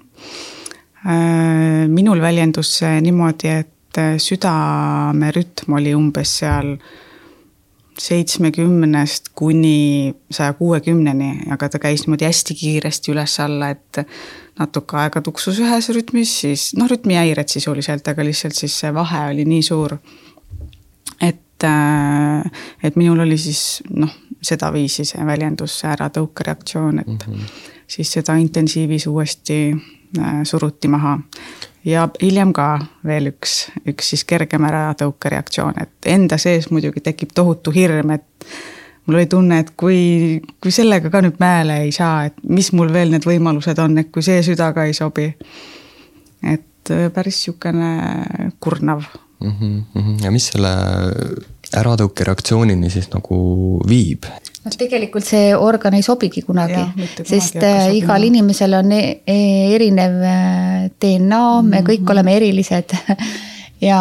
minul 1.88 2.21
väljendus 2.21 2.76
see 2.79 3.00
niimoodi, 3.02 3.49
et 3.49 3.99
südamerütm 4.23 5.75
oli 5.75 5.95
umbes 5.95 6.38
seal 6.38 6.76
seitsmekümnest 7.99 9.28
kuni 9.37 10.14
saja 10.30 10.52
kuuekümneni, 10.56 11.49
aga 11.52 11.68
ta 11.68 11.80
käis 11.82 12.06
niimoodi 12.06 12.25
hästi 12.25 12.56
kiiresti 12.56 13.12
üles-alla, 13.12 13.68
et 13.75 14.02
natuke 14.58 14.96
aega 15.00 15.22
tuksus 15.25 15.61
ühes 15.62 15.88
rütmis, 15.94 16.32
siis 16.44 16.70
noh, 16.78 16.88
rütmihäired 16.90 17.52
sisuliselt, 17.52 18.08
aga 18.08 18.25
lihtsalt 18.25 18.56
siis 18.56 18.78
see 18.84 18.92
vahe 18.94 19.26
oli 19.32 19.44
nii 19.49 19.62
suur. 19.66 19.96
et, 21.20 21.64
äh, 21.64 22.64
et 22.82 22.96
minul 22.96 23.20
oli 23.22 23.38
siis 23.38 23.82
noh, 23.90 24.11
sedaviisi 24.42 25.04
see 25.06 25.26
väljendus, 25.26 25.78
see 25.80 25.90
äratõukereaktsioon, 25.92 26.99
et 26.99 27.06
mm 27.06 27.19
-hmm. 27.19 27.52
siis 27.86 28.12
seda 28.12 28.34
intensiivis 28.34 29.06
uuesti 29.06 29.76
äh, 30.19 30.40
suruti 30.45 30.88
maha 30.88 31.19
ja 31.84 32.08
hiljem 32.23 32.52
ka 32.52 32.66
veel 33.06 33.32
üks, 33.32 33.66
üks 33.88 34.12
siis 34.12 34.25
kergem 34.28 34.64
äratõukereaktsioon, 34.68 35.80
et 35.82 36.10
enda 36.12 36.38
sees 36.38 36.71
muidugi 36.71 37.02
tekib 37.04 37.34
tohutu 37.34 37.75
hirm, 37.75 38.14
et 38.14 38.49
mul 39.06 39.18
oli 39.18 39.26
tunne, 39.30 39.58
et 39.62 39.73
kui, 39.76 40.40
kui 40.62 40.75
sellega 40.75 41.10
ka 41.10 41.23
nüüd 41.25 41.40
mäele 41.42 41.82
ei 41.86 41.92
saa, 41.95 42.26
et 42.30 42.38
mis 42.49 42.73
mul 42.76 42.92
veel 42.95 43.14
need 43.14 43.26
võimalused 43.26 43.78
on, 43.82 43.99
et 44.02 44.12
kui 44.14 44.25
see 44.26 44.42
süda 44.47 44.73
ka 44.76 44.86
ei 44.88 44.95
sobi. 44.97 45.32
et 46.42 46.90
äh, 46.90 47.10
päris 47.14 47.45
sihukene 47.45 47.90
kurnav 48.60 49.04
mm. 49.40 49.52
-hmm. 49.95 50.25
ja 50.25 50.30
mis 50.30 50.47
selle 50.47 50.73
äratõukereaktsioonini 51.78 52.91
siis 52.91 53.11
nagu 53.13 53.37
viib? 53.89 54.28
noh, 54.63 54.75
tegelikult 54.78 55.26
see 55.26 55.52
organ 55.56 55.97
ei 55.99 56.04
sobigi 56.06 56.45
kunagi, 56.47 56.85
sest 57.25 57.58
kunagi 57.58 57.91
äh, 57.91 57.99
igal 57.99 58.28
inimesel 58.28 58.78
on 58.78 58.93
e 58.95 59.02
e 59.26 59.39
erinev 59.75 60.19
äh, 60.23 60.89
DNA, 61.00 61.45
me 61.63 61.82
kõik 61.82 62.00
mm 62.00 62.06
-hmm. 62.06 62.13
oleme 62.13 62.37
erilised 62.37 62.97
ja 63.89 64.00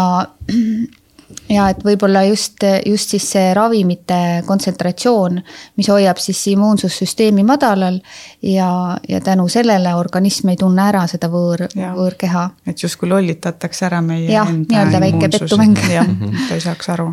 ja 1.52 1.68
et 1.72 1.82
võib-olla 1.86 2.24
just, 2.28 2.64
just 2.86 3.14
siis 3.14 3.26
see 3.34 3.54
ravimite 3.54 4.44
kontsentratsioon, 4.48 5.42
mis 5.80 5.90
hoiab 5.92 6.20
siis 6.22 6.42
immuunsussüsteemi 6.54 7.44
madalal 7.48 8.00
ja, 8.42 8.98
ja 9.10 9.22
tänu 9.22 9.48
sellele 9.50 9.96
organism 9.96 10.54
ei 10.54 10.60
tunne 10.60 10.86
ära 10.88 11.06
seda 11.08 11.30
võõr, 11.32 11.68
võõrkeha. 11.76 12.50
et 12.68 12.84
justkui 12.84 13.10
lollitatakse 13.10 13.86
ära 13.86 14.02
meie 14.02 14.32
jah, 14.32 14.52
nii-öelda 14.52 15.04
väike 15.04 15.30
petumäng. 15.30 15.84
jah, 15.92 16.08
ta 16.48 16.56
ei 16.56 16.62
saaks 16.62 16.90
aru 16.96 17.12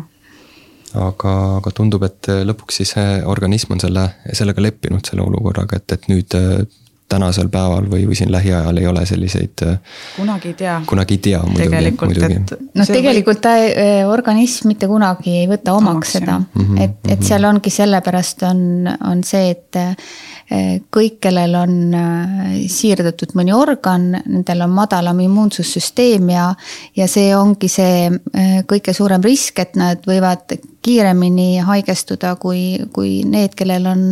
aga, 0.95 1.33
aga 1.59 1.71
tundub, 1.75 2.03
et 2.07 2.31
lõpuks 2.45 2.81
siis 2.81 2.95
organism 3.29 3.75
on 3.75 3.81
selle, 3.83 4.05
sellega 4.33 4.61
leppinud, 4.61 5.05
selle 5.05 5.25
olukorraga, 5.25 5.77
et, 5.77 5.97
et 5.97 6.07
nüüd 6.09 6.37
tänasel 7.09 7.49
päeval 7.49 7.89
või, 7.89 8.05
või 8.09 8.17
siin 8.17 8.31
lähiajal 8.31 8.77
ei 8.77 8.87
ole 8.87 9.03
selliseid. 9.09 9.63
Äh, 9.65 9.77
kunagi 10.15 10.51
ei 10.51 10.57
tea. 10.61 10.75
kunagi 10.89 11.17
ei 11.17 11.23
tea 11.29 11.41
muidugi. 11.43 11.69
tegelikult, 11.69 12.17
et. 12.29 12.53
noh, 12.77 12.89
tegelikult 12.97 13.41
ta 13.41 13.55
äh, 13.57 14.01
organism 14.09 14.69
mitte 14.69 14.89
kunagi 14.91 15.37
ei 15.41 15.47
võta 15.49 15.73
omaks, 15.77 15.95
omaks 15.95 16.15
seda, 16.19 16.39
-hmm, 16.39 16.81
et, 16.83 16.97
et 17.07 17.15
mhm. 17.17 17.29
seal 17.31 17.49
ongi 17.49 17.73
sellepärast 17.73 18.45
on, 18.49 18.61
on 19.11 19.23
see, 19.25 19.55
et 19.55 19.79
äh, 19.81 20.13
kõik, 20.89 21.19
kellel 21.21 21.53
on 21.59 21.73
siirdatud 22.69 23.35
mõni 23.37 23.53
organ, 23.53 24.07
nendel 24.17 24.63
on 24.65 24.73
madalam 24.73 25.19
immuunsussüsteem 25.21 26.31
ja, 26.33 26.47
ja 26.97 27.07
see 27.11 27.35
ongi 27.37 27.69
see 27.69 28.09
kõige 28.69 28.95
suurem 28.97 29.21
risk, 29.25 29.61
et 29.61 29.77
nad 29.77 30.01
võivad 30.09 30.57
kiiremini 30.81 31.59
haigestuda 31.65 32.33
kui, 32.41 32.79
kui 32.93 33.21
need, 33.29 33.53
kellel 33.57 33.85
on 33.91 34.03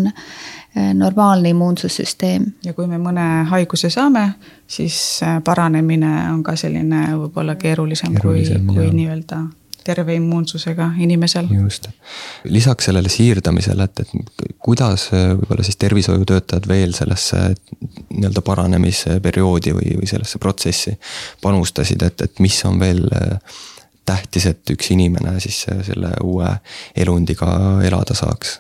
normaalne 0.93 1.50
immuunsussüsteem. 1.50 2.45
ja 2.65 2.73
kui 2.78 2.88
me 2.88 3.00
mõne 3.02 3.45
haiguse 3.50 3.89
saame, 3.89 4.28
siis 4.67 5.21
paranemine 5.43 6.12
on 6.32 6.43
ka 6.45 6.56
selline 6.56 7.08
võib-olla 7.15 7.58
keerulisem, 7.58 8.13
keerulisem 8.13 8.67
kui, 8.67 8.76
kui 8.76 8.91
nii-öelda 8.93 9.41
terve 9.88 10.17
immuunsusega 10.19 10.89
inimesel. 11.04 11.47
just, 11.62 11.88
lisaks 12.43 12.89
sellele 12.89 13.10
siirdamisele, 13.13 13.88
et, 13.88 14.04
et 14.04 14.52
kuidas 14.63 15.08
äh, 15.13 15.32
võib-olla 15.39 15.65
siis 15.65 15.80
tervishoiutöötajad 15.84 16.67
veel 16.69 16.93
sellesse 16.97 17.41
nii-öelda 18.12 18.43
paranemisperioodi 18.45 19.76
või, 19.80 19.95
või 20.02 20.12
sellesse 20.12 20.43
protsessi 20.43 20.97
panustasid, 21.41 22.06
et, 22.08 22.28
et 22.28 22.43
mis 22.43 22.60
on 22.67 22.80
veel 22.84 23.04
tähtis, 24.08 24.45
et 24.47 24.76
üks 24.76 24.93
inimene 24.95 25.39
siis 25.43 25.65
selle 25.89 26.13
uue 26.23 26.54
elundiga 26.95 27.50
elada 27.88 28.15
saaks 28.15 28.60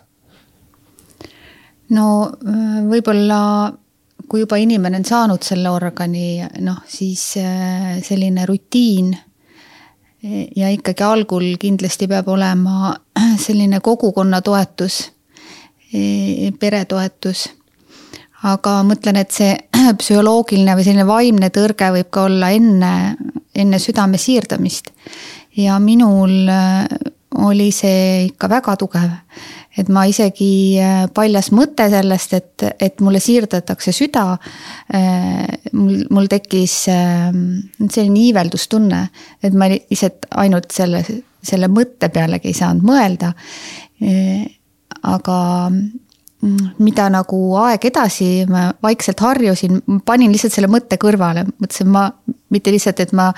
no 1.95 2.07
äh, 2.27 2.79
võib-olla 2.87 3.41
kui 4.27 4.43
juba 4.43 4.59
inimene 4.59 4.99
on 4.99 5.07
saanud 5.07 5.45
selle 5.45 5.71
organi, 5.71 6.41
noh 6.65 6.83
siis 6.91 7.29
äh, 7.39 7.97
selline 8.03 8.45
rutiin. 8.49 9.13
Ja 10.55 10.69
ikkagi 10.73 11.03
algul 11.03 11.55
kindlasti 11.59 12.07
peab 12.07 12.27
olema 12.27 12.95
selline 13.45 13.79
kogukonna 13.83 14.41
toetus, 14.41 15.11
e, 15.93 16.51
peretoetus. 16.59 17.49
aga 18.43 18.79
mõtlen, 18.85 19.17
et 19.17 19.31
see 19.33 19.55
psühholoogiline 19.99 20.75
või 20.77 20.85
selline 20.85 21.07
vaimne 21.07 21.49
tõrge 21.49 21.91
võib 21.95 22.09
ka 22.13 22.27
olla 22.29 22.51
enne, 22.53 22.93
enne 23.55 23.79
südame 23.79 24.17
siirdamist. 24.17 24.91
ja 25.57 25.79
minul 25.79 26.49
äh, 26.49 26.85
oli 27.37 27.71
see 27.71 28.25
ikka 28.27 28.49
väga 28.49 28.75
tugev 28.77 29.09
et 29.77 29.89
ma 29.93 30.05
isegi 30.09 30.51
äh, 30.81 31.05
paljas 31.13 31.51
mõte 31.55 31.87
sellest, 31.91 32.33
et, 32.37 32.65
et 32.81 33.01
mulle 33.03 33.21
siirdatakse 33.23 33.93
süda. 33.95 34.25
Äh, 34.93 35.45
mul, 35.77 36.03
mul 36.13 36.29
tekkis 36.31 36.79
ähm, 36.93 37.43
selline 37.85 38.27
iiveldustunne, 38.27 39.03
et 39.43 39.57
ma 39.57 39.69
lihtsalt 39.73 40.29
ainult 40.41 40.73
selle, 40.75 41.03
selle 41.45 41.69
mõtte 41.71 42.09
pealegi 42.13 42.51
ei 42.51 42.57
saanud 42.57 42.87
mõelda. 42.87 43.33
aga 45.07 45.37
mm, 45.69 46.65
mida 46.85 47.07
nagu 47.09 47.39
aeg 47.63 47.87
edasi, 47.89 48.27
ma 48.49 48.67
vaikselt 48.83 49.21
harjusin, 49.25 49.79
panin 50.05 50.33
lihtsalt 50.33 50.53
selle 50.53 50.69
mõtte 50.69 50.99
kõrvale, 51.01 51.47
mõtlesin 51.57 51.89
ma, 51.93 52.03
mitte 52.53 52.73
lihtsalt, 52.73 53.01
et 53.01 53.13
ma 53.17 53.31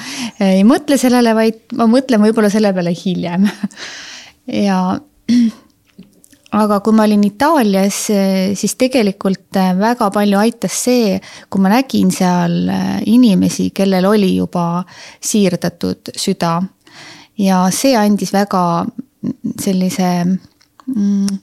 ei 0.44 0.66
mõtle 0.68 0.98
sellele, 1.00 1.36
vaid 1.36 1.78
ma 1.80 1.88
mõtlen 1.88 2.24
võib-olla 2.24 2.52
selle 2.52 2.74
peale 2.76 2.96
hiljem. 2.96 3.48
ja 4.68 4.82
aga 6.58 6.80
kui 6.82 6.96
ma 6.98 7.06
olin 7.06 7.24
Itaalias, 7.28 8.00
siis 8.58 8.76
tegelikult 8.80 9.58
äh, 9.60 9.74
väga 9.78 10.10
palju 10.14 10.40
aitas 10.42 10.80
see, 10.88 11.20
kui 11.50 11.62
ma 11.62 11.74
nägin 11.76 12.12
seal 12.14 12.64
äh, 12.74 12.98
inimesi, 13.12 13.70
kellel 13.76 14.08
oli 14.10 14.34
juba 14.38 14.84
siirdatud 15.22 16.14
süda. 16.18 16.60
ja 17.40 17.62
see 17.72 17.96
andis 17.96 18.34
väga 18.36 18.86
sellise 19.60 20.10
mm, 20.26 21.38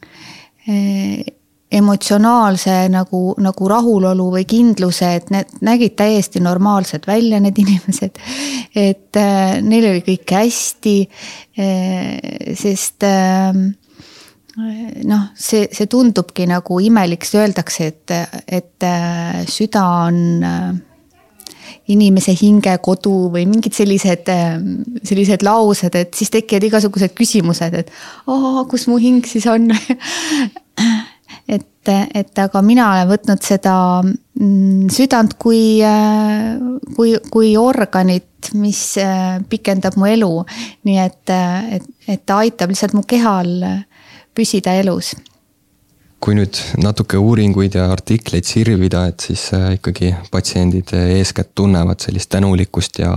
emotsionaalse 1.73 2.75
nagu, 2.92 3.21
nagu 3.42 3.69
rahulolu 3.69 4.29
või 4.37 4.45
kindluse, 4.49 5.09
et 5.19 5.33
need 5.35 5.57
nägid 5.66 5.97
täiesti 5.99 6.40
normaalsed 6.45 7.07
välja, 7.09 7.40
need 7.42 7.59
inimesed. 7.64 8.21
et 8.75 9.16
äh, 9.16 9.59
neil 9.62 9.90
oli 9.90 10.05
kõik 10.07 10.37
hästi 10.38 10.97
äh,, 11.07 12.55
sest 12.59 13.07
äh, 13.07 13.53
noh, 14.57 15.31
see, 15.37 15.69
see 15.73 15.88
tundubki 15.90 16.47
nagu 16.49 16.81
imelik, 16.81 17.27
öeldakse, 17.37 17.90
et, 17.92 18.12
et 18.49 18.87
äh, 18.87 19.42
süda 19.51 19.83
on 20.07 20.45
äh, 20.47 20.71
inimese 21.92 22.33
hingekodu 22.37 23.14
või 23.35 23.45
mingid 23.51 23.77
sellised, 23.77 24.31
äh, 24.33 24.57
sellised 25.05 25.45
laused, 25.47 25.99
et 25.99 26.16
siis 26.16 26.33
tekivad 26.33 26.71
igasugused 26.71 27.12
küsimused, 27.19 27.77
et 27.77 27.92
aa, 28.33 28.64
kus 28.71 28.87
mu 28.88 28.97
hing 29.03 29.27
siis 29.29 29.45
on 29.51 29.69
et, 31.57 31.92
et 31.92 32.40
aga 32.47 32.62
mina 32.64 32.88
olen 32.95 33.11
võtnud 33.12 33.45
seda 33.45 33.75
mm, 34.01 34.88
südant 34.95 35.37
kui, 35.42 35.83
kui, 36.97 37.12
kui 37.29 37.53
organit, 37.61 38.49
mis 38.57 38.81
pikendab 39.51 39.99
mu 39.99 40.09
elu. 40.09 40.33
nii 40.87 40.99
et, 41.03 41.35
et, 41.77 41.87
et 42.09 42.25
ta 42.25 42.40
aitab 42.45 42.71
lihtsalt 42.73 42.95
mu 42.97 43.03
kehal 43.05 43.53
püsida 44.37 44.77
elus 44.83 45.14
kui 46.22 46.35
nüüd 46.35 46.59
natuke 46.81 47.18
uuringuid 47.20 47.77
ja 47.77 47.90
artikleid 47.92 48.46
sirvida, 48.49 49.05
et 49.11 49.22
siis 49.29 49.42
äh, 49.55 49.75
ikkagi 49.77 50.14
patsiendid 50.33 50.90
eeskätt 50.96 51.53
tunnevad 51.55 52.01
sellist 52.03 52.31
tänulikkust 52.33 52.99
ja 53.03 53.12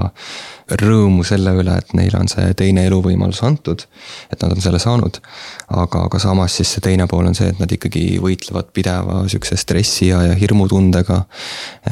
rõõmu 0.83 1.23
selle 1.25 1.55
üle, 1.57 1.77
et 1.79 1.93
neile 1.97 2.19
on 2.19 2.29
see 2.29 2.51
teine 2.59 2.83
eluvõimalus 2.89 3.41
antud. 3.47 3.85
et 4.29 4.41
nad 4.43 4.53
on 4.53 4.61
selle 4.61 4.81
saanud. 4.83 5.21
aga, 5.69 6.03
aga 6.03 6.19
samas 6.19 6.59
siis 6.59 6.75
see 6.75 6.83
teine 6.85 7.07
pool 7.07 7.25
on 7.31 7.35
see, 7.35 7.49
et 7.49 7.59
nad 7.59 7.71
ikkagi 7.71 8.19
võitlevad 8.21 8.73
pideva 8.75 9.23
sihukese 9.27 9.57
stressi 9.57 10.11
ja, 10.11 10.21
ja 10.29 10.35
hirmutundega. 10.35 11.23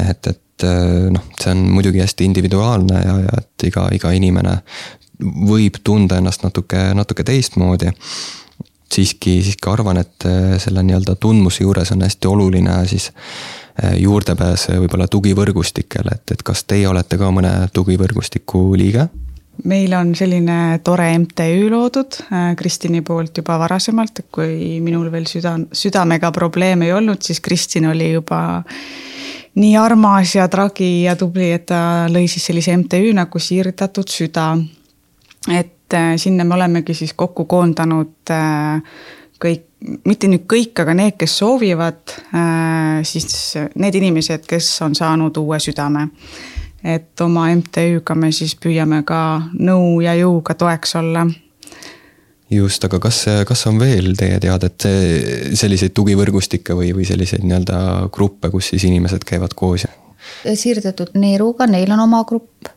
et, 0.09 0.27
et 0.27 0.67
äh, 0.67 1.07
noh, 1.15 1.23
see 1.39 1.55
on 1.55 1.69
muidugi 1.71 2.03
hästi 2.03 2.27
individuaalne 2.27 3.05
ja, 3.05 3.19
ja 3.29 3.39
et 3.41 3.69
iga, 3.71 3.87
iga 3.95 4.11
inimene 4.11 4.59
võib 5.47 5.79
tunda 5.83 6.19
ennast 6.19 6.43
natuke, 6.43 6.91
natuke 6.93 7.23
teistmoodi 7.25 7.89
siiski, 8.93 9.41
siiski 9.43 9.69
arvan, 9.69 9.99
et 10.01 10.25
äh, 10.25 10.55
selle 10.61 10.83
nii-öelda 10.85 11.17
tundmuse 11.19 11.63
juures 11.63 11.91
on 11.91 12.03
hästi 12.05 12.27
oluline 12.27 12.79
siis 12.87 13.11
äh, 13.11 13.97
juurdepääs 14.01 14.69
äh, 14.71 14.81
võib-olla 14.83 15.07
tugivõrgustikele, 15.11 16.15
et, 16.15 16.35
et 16.37 16.43
kas 16.43 16.63
teie 16.67 16.87
olete 16.89 17.19
ka 17.19 17.31
mõne 17.33 17.53
tugivõrgustiku 17.73 18.69
liige? 18.79 19.07
meil 19.65 19.93
on 19.97 20.11
selline 20.15 20.79
tore 20.85 21.07
MTÜ 21.17 21.69
loodud 21.73 22.19
Kristini 22.57 23.01
poolt 23.01 23.39
juba 23.41 23.55
varasemalt, 23.57 24.19
et 24.21 24.27
kui 24.31 24.77
minul 24.85 25.09
veel 25.11 25.25
süda, 25.25 25.55
südamega 25.73 26.29
probleeme 26.31 26.85
ei 26.85 26.93
olnud, 26.93 27.23
siis 27.25 27.41
Kristin 27.41 27.89
oli 27.89 28.11
juba 28.11 28.61
nii 29.57 29.73
armas 29.81 30.35
ja 30.35 30.45
tragi 30.47 31.07
ja 31.07 31.15
tubli, 31.17 31.49
et 31.55 31.65
ta 31.73 31.79
lõi 32.05 32.27
siis 32.29 32.45
sellise 32.51 32.77
MTÜ 32.77 33.15
nagu 33.17 33.41
Siirdatud 33.41 34.13
Süda. 34.13 34.51
et 35.49 35.73
sinna 36.17 36.43
me 36.43 36.55
olemegi 36.55 36.93
siis 36.93 37.13
kokku 37.13 37.45
koondanud 37.45 38.31
äh, 38.31 38.81
kõik, 39.43 39.65
mitte 40.05 40.29
nüüd 40.29 40.45
kõik, 40.49 40.73
aga 40.83 40.95
need, 40.97 41.15
kes 41.19 41.37
soovivad, 41.41 42.13
äh, 42.35 42.99
siis 43.07 43.55
need 43.75 43.97
inimesed, 43.99 44.45
kes 44.49 44.69
on 44.85 44.95
saanud 44.97 45.37
uue 45.37 45.59
südame. 45.63 46.09
et 46.83 47.21
oma 47.21 47.47
MTÜ-ga 47.49 48.15
me 48.15 48.29
siis 48.31 48.53
püüame 48.55 49.01
ka 49.03 49.49
nõu 49.59 49.97
ja 50.01 50.13
jõuga 50.15 50.53
toeks 50.53 50.95
olla 50.95 51.25
just, 52.53 52.83
aga 52.85 52.99
kas, 52.99 53.23
kas 53.47 53.65
on 53.67 53.79
veel 53.81 54.13
teie 54.15 54.37
teada, 54.39 54.69
et 54.69 54.85
selliseid 55.57 55.91
tugivõrgustikke 55.97 56.77
või, 56.77 56.93
või 56.95 57.07
selliseid 57.09 57.43
nii-öelda 57.43 57.79
gruppe, 58.13 58.51
kus 58.53 58.69
siis 58.71 58.85
inimesed 58.87 59.25
käivad 59.25 59.57
koos? 59.57 59.87
siirdatud 60.53 61.17
Neeruga, 61.17 61.65
neil 61.67 61.91
on 61.91 62.05
oma 62.05 62.21
grupp 62.29 62.69
Äh, 62.69 62.76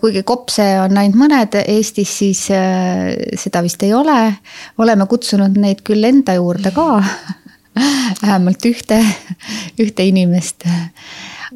kuigi 0.00 0.22
kopse 0.26 0.64
on 0.78 0.98
ainult 1.00 1.18
mõned 1.18 1.56
Eestis, 1.66 2.12
siis 2.20 2.44
äh, 2.54 3.10
seda 3.38 3.62
vist 3.66 3.82
ei 3.82 3.94
ole. 3.94 4.36
oleme 4.78 5.06
kutsunud 5.10 5.56
neid 5.58 5.82
küll 5.86 6.06
enda 6.06 6.36
juurde 6.38 6.70
ka 6.74 6.86
vähemalt 8.22 8.68
ühte, 8.68 9.00
ühte 9.82 10.06
inimest. 10.06 10.66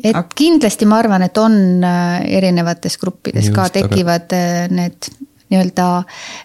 et 0.02 0.34
kindlasti 0.34 0.86
ma 0.90 0.98
arvan, 1.02 1.22
et 1.22 1.38
on 1.38 1.84
äh, 1.84 2.20
erinevates 2.40 2.98
gruppides 2.98 3.50
Just, 3.50 3.56
ka 3.56 3.68
tekivad 3.80 4.34
aga... 4.34 4.68
need 4.74 5.10
nii-öelda 5.50 5.86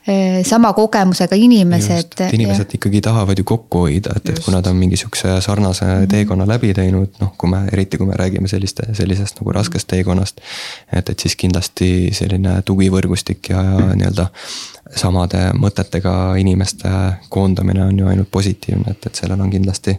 eh, 0.08 0.46
sama 0.46 0.74
kogemusega 0.74 1.36
inimesed. 1.36 2.20
inimesed 2.34 2.65
ja. 2.65 2.78
ikkagi 2.80 3.02
tahavad 3.02 3.38
ju 3.38 3.44
kokku 3.44 3.86
hoida, 3.86 4.15
et, 4.15 4.30
et 4.30 4.39
kui 4.44 4.54
nad 4.54 4.65
on 4.65 4.76
mingi 4.76 4.98
sihukese 4.98 5.41
sarnase 5.41 5.86
mm 5.86 5.91
-hmm. 5.91 6.08
teekonna 6.08 6.48
läbi 6.48 6.74
teinud, 6.74 7.10
noh, 7.20 7.34
kui 7.38 7.50
me, 7.50 7.65
eriti 7.72 7.98
kui 7.98 8.08
me 8.08 8.13
räägime 8.13 8.48
selliste, 8.48 8.84
sellisest 8.94 9.39
nagu 9.39 9.52
raskest 9.52 9.88
teekonnast. 9.88 10.41
et, 10.94 11.10
et 11.10 11.20
siis 11.20 11.36
kindlasti 11.36 12.10
selline 12.13 12.62
tugivõrgustik 12.62 13.50
ja, 13.50 13.63
ja 13.63 13.96
nii-öelda 13.96 14.28
samade 14.96 15.52
mõtetega 15.54 16.36
inimeste 16.39 16.89
koondamine 17.30 17.84
on 17.84 18.00
ju 18.00 18.08
ainult 18.08 18.32
positiivne, 18.32 18.91
et, 18.91 19.06
et 19.06 19.15
sellel 19.15 19.41
on 19.41 19.50
kindlasti 19.50 19.98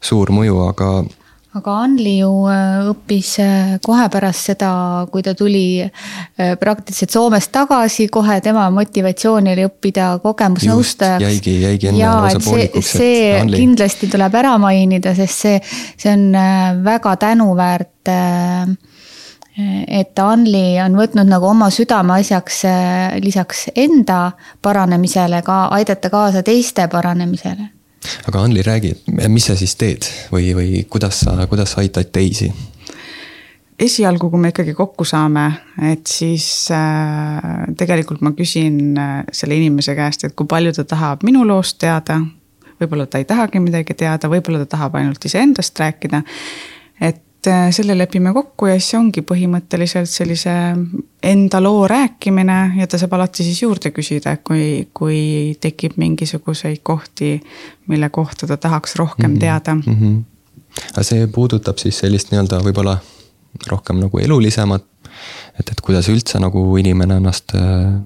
suur 0.00 0.30
mõju, 0.30 0.68
aga 0.68 1.04
aga 1.52 1.72
Anli 1.84 2.14
ju 2.22 2.30
äh, 2.48 2.86
õppis 2.88 3.30
äh, 3.42 3.72
kohe 3.84 4.06
pärast 4.12 4.48
seda, 4.48 4.70
kui 5.12 5.24
ta 5.24 5.34
tuli 5.36 5.82
äh, 5.84 6.54
praktiliselt 6.60 7.12
Soomest 7.12 7.52
tagasi, 7.52 8.06
kohe 8.12 8.38
tema 8.44 8.68
motivatsioon 8.72 9.50
oli 9.52 9.66
õppida 9.68 10.14
kogemusnõustajaks. 10.22 11.26
jäigi, 11.26 11.56
jäigi 11.66 11.90
enne 11.90 12.06
lausa 12.06 12.40
poolikuks. 12.46 12.94
see 12.96 13.34
Anli... 13.40 13.60
kindlasti 13.60 14.08
tuleb 14.12 14.38
ära 14.40 14.54
mainida, 14.62 15.12
sest 15.18 15.44
see, 15.44 15.60
see 16.00 16.14
on 16.14 16.24
väga 16.86 17.14
tänuväärt 17.20 18.12
et 19.52 20.24
Anli 20.24 20.64
on 20.80 20.96
võtnud 20.96 21.28
nagu 21.28 21.50
oma 21.50 21.68
südameasjaks 21.70 22.62
lisaks 23.20 23.66
enda 23.76 24.22
paranemisele 24.64 25.42
ka 25.44 25.66
aidata 25.76 26.08
kaasa 26.08 26.40
teiste 26.46 26.88
paranemisele 26.88 27.68
aga 28.28 28.42
Anli, 28.42 28.62
räägi, 28.62 28.94
mis 29.28 29.46
sa 29.50 29.56
siis 29.58 29.74
teed 29.78 30.08
või, 30.32 30.52
või 30.56 30.84
kuidas 30.90 31.22
sa, 31.24 31.36
kuidas 31.50 31.74
sa 31.74 31.82
aitad 31.84 32.10
teisi? 32.12 32.52
esialgu, 33.82 34.30
kui 34.30 34.40
me 34.40 34.52
ikkagi 34.52 34.74
kokku 34.78 35.04
saame, 35.08 35.46
et 35.90 36.06
siis 36.06 36.46
äh, 36.74 37.66
tegelikult 37.78 38.22
ma 38.22 38.34
küsin 38.36 38.98
äh, 39.00 39.16
selle 39.34 39.58
inimese 39.58 39.96
käest, 39.98 40.26
et 40.28 40.36
kui 40.38 40.46
palju 40.46 40.74
ta 40.76 40.84
tahab 40.94 41.26
minu 41.26 41.44
loost 41.48 41.80
teada. 41.82 42.20
võib-olla 42.82 43.06
ta 43.06 43.18
ei 43.22 43.26
tahagi 43.28 43.60
midagi 43.62 43.94
teada, 43.94 44.30
võib-olla 44.30 44.64
ta 44.64 44.76
tahab 44.76 44.96
ainult 44.98 45.24
iseendast 45.24 45.78
rääkida. 45.78 46.22
et 47.00 47.22
selle 47.70 47.96
lepime 47.98 48.32
kokku 48.32 48.66
ja 48.70 48.74
siis 48.78 48.94
ongi 48.94 49.22
põhimõtteliselt 49.26 50.10
sellise 50.10 50.52
enda 51.22 51.60
loo 51.62 51.86
rääkimine 51.90 52.58
ja 52.78 52.86
ta 52.86 53.00
saab 53.00 53.16
alati 53.18 53.46
siis 53.46 53.62
juurde 53.62 53.90
küsida, 53.90 54.36
kui, 54.44 54.88
kui 54.94 55.56
tekib 55.60 55.96
mingisuguseid 55.98 56.82
kohti, 56.82 57.34
mille 57.90 58.08
kohta 58.14 58.46
ta 58.46 58.56
tahaks 58.56 58.96
rohkem 58.96 59.30
mm 59.30 59.36
-hmm. 59.36 59.40
teada 59.40 59.74
mm. 59.74 59.82
-hmm. 59.82 60.22
aga 60.92 61.02
see 61.02 61.26
puudutab 61.26 61.78
siis 61.78 61.98
sellist 61.98 62.30
nii-öelda 62.30 62.62
võib-olla 62.62 62.96
rohkem 63.68 64.00
nagu 64.00 64.18
elulisemat, 64.18 64.84
et, 65.60 65.70
et 65.70 65.80
kuidas 65.80 66.08
üldse 66.08 66.40
nagu 66.40 66.76
inimene 66.76 67.16
ennast 67.16 67.54
äh, 67.54 68.00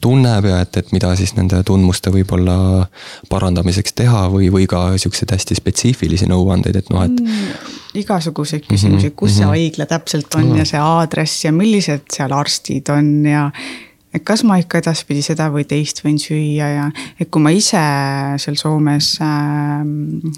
tunneb 0.00 0.46
ja 0.46 0.60
et, 0.62 0.76
et 0.78 0.92
mida 0.94 1.10
siis 1.18 1.34
nende 1.36 1.60
tundmuste 1.66 2.12
võib-olla 2.14 2.86
parandamiseks 3.30 3.96
teha 3.98 4.26
või, 4.32 4.50
või 4.54 4.68
ka 4.70 4.84
siukseid 5.00 5.34
hästi 5.34 5.58
spetsiifilisi 5.58 6.28
nõuandeid, 6.30 6.78
et 6.80 6.92
noh, 6.94 7.02
et 7.06 7.18
mm,. 7.18 7.74
igasuguseid 8.02 8.68
küsimusi, 8.68 9.10
kus 9.10 9.30
mm 9.30 9.34
-hmm. 9.34 9.36
see 9.36 9.44
mhm. 9.44 9.54
haigla 9.54 9.86
täpselt 9.90 10.34
on 10.34 10.50
mm. 10.52 10.62
ja 10.62 10.64
see 10.72 10.80
aadress 10.82 11.44
ja 11.44 11.52
millised 11.52 12.06
seal 12.14 12.32
arstid 12.32 12.90
on 12.94 13.12
ja 13.26 13.50
et 14.14 14.24
kas 14.24 14.44
ma 14.44 14.58
ikka 14.60 14.78
edaspidi 14.82 15.22
seda 15.22 15.50
või 15.52 15.66
teist 15.68 16.04
võin 16.04 16.18
süüa 16.18 16.68
ja 16.74 16.90
et 17.20 17.30
kui 17.30 17.42
ma 17.42 17.50
ise 17.50 17.82
seal 18.38 18.56
Soomes 18.56 19.18
äh, 19.20 19.82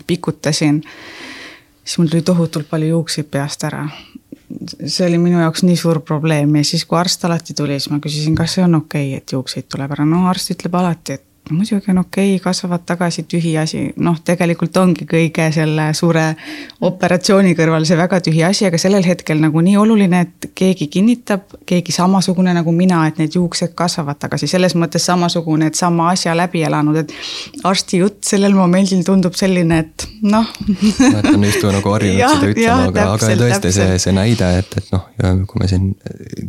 pikutasin, 0.07 0.83
siis 1.85 1.99
mul 1.99 2.09
tuli 2.09 2.23
tohutult 2.23 2.68
palju 2.70 2.96
juukseid 2.96 3.29
peast 3.31 3.64
ära 3.68 3.87
see 4.68 5.07
oli 5.07 5.18
minu 5.20 5.40
jaoks 5.40 5.64
nii 5.64 5.79
suur 5.79 6.03
probleem 6.07 6.55
ja 6.61 6.64
siis, 6.66 6.85
kui 6.88 6.99
arst 7.01 7.25
alati 7.25 7.57
tuli, 7.57 7.79
siis 7.79 7.90
ma 7.92 8.01
küsisin, 8.03 8.37
kas 8.38 8.59
see 8.59 8.64
on 8.64 8.81
okei 8.83 9.11
okay,, 9.11 9.23
et 9.23 9.37
juukseid 9.37 9.68
tuleb 9.73 9.96
ära, 9.96 10.07
no 10.09 10.27
arst 10.31 10.53
ütleb 10.55 10.77
alati, 10.81 11.16
et 11.16 11.27
muidugi 11.50 11.90
on 11.90 11.98
okei 11.98 12.34
okay,, 12.34 12.42
kasvavad 12.44 12.84
tagasi, 12.86 13.24
tühi 13.28 13.56
asi, 13.58 13.82
noh, 13.96 14.18
tegelikult 14.24 14.76
ongi 14.80 15.06
kõige 15.08 15.48
selle 15.54 15.90
suure 15.96 16.24
operatsiooni 16.86 17.54
kõrval 17.58 17.86
see 17.88 17.98
väga 17.98 18.20
tühi 18.24 18.42
asi, 18.46 18.66
aga 18.68 18.78
sellel 18.80 19.06
hetkel 19.06 19.40
nagu 19.42 19.62
nii 19.64 19.76
oluline, 19.80 20.22
et 20.26 20.50
keegi 20.56 20.88
kinnitab, 20.92 21.56
keegi 21.66 21.94
samasugune 21.94 22.54
nagu 22.56 22.72
mina, 22.74 23.02
et 23.08 23.20
need 23.20 23.36
juuksed 23.36 23.74
kasvavad 23.78 24.20
tagasi, 24.22 24.48
selles 24.50 24.76
mõttes 24.78 25.06
samasugune, 25.10 25.70
et 25.70 25.78
sama 25.78 26.10
asja 26.14 26.34
läbi 26.36 26.64
elanud, 26.66 27.00
et 27.02 27.14
arsti 27.64 28.02
jutt 28.02 28.24
sellel 28.30 28.54
momendil 28.56 29.04
tundub 29.06 29.36
selline, 29.38 29.80
et 29.84 30.06
noh. 30.22 30.46
et 30.70 31.30
on 31.34 31.44
justkui 31.48 31.74
nagu 31.74 31.94
harjunud 31.96 32.36
seda 32.36 32.52
ütlema, 32.54 32.88
aga, 32.90 33.06
aga 33.16 33.32
tõesti 33.44 33.74
see, 33.74 33.98
see 34.06 34.16
näide, 34.16 34.50
et, 34.62 34.76
et 34.80 34.92
noh, 34.94 35.06
kui 35.50 35.62
me 35.62 35.70
siin. 35.70 35.90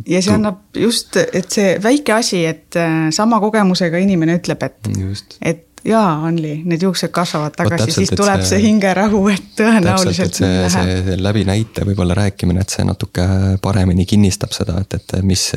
ja 0.08 0.22
see 0.22 0.34
annab 0.36 0.62
just, 0.78 1.16
et 1.22 1.50
see 1.52 1.76
väike 1.82 2.16
asi, 2.16 2.44
et 2.48 2.80
äh, 2.80 3.08
sama 3.14 3.40
kogemusega 3.42 4.00
inimene 4.02 4.38
ütleb, 4.40 4.62
et 4.68 4.91
et 5.40 5.68
jaa, 5.84 6.26
Anli, 6.26 6.54
need 6.68 6.82
juuksed 6.82 7.10
kasvavad 7.14 7.56
tagasi, 7.56 7.90
siis 7.92 8.12
tuleb 8.14 8.42
see, 8.42 8.54
see 8.54 8.62
hingerahu, 8.68 9.24
et 9.32 9.48
tõenäoliselt 9.58 10.30
täpselt, 10.30 10.46
et 10.46 10.70
see, 10.70 10.70
see, 10.76 11.00
see 11.08 11.18
läbi 11.22 11.44
näite 11.48 11.86
võib-olla 11.88 12.16
rääkimine, 12.18 12.62
et 12.62 12.74
see 12.74 12.86
natuke 12.86 13.26
paremini 13.62 14.06
kinnistab 14.08 14.54
seda, 14.54 14.78
et, 14.84 14.98
et 15.00 15.18
mis, 15.26 15.48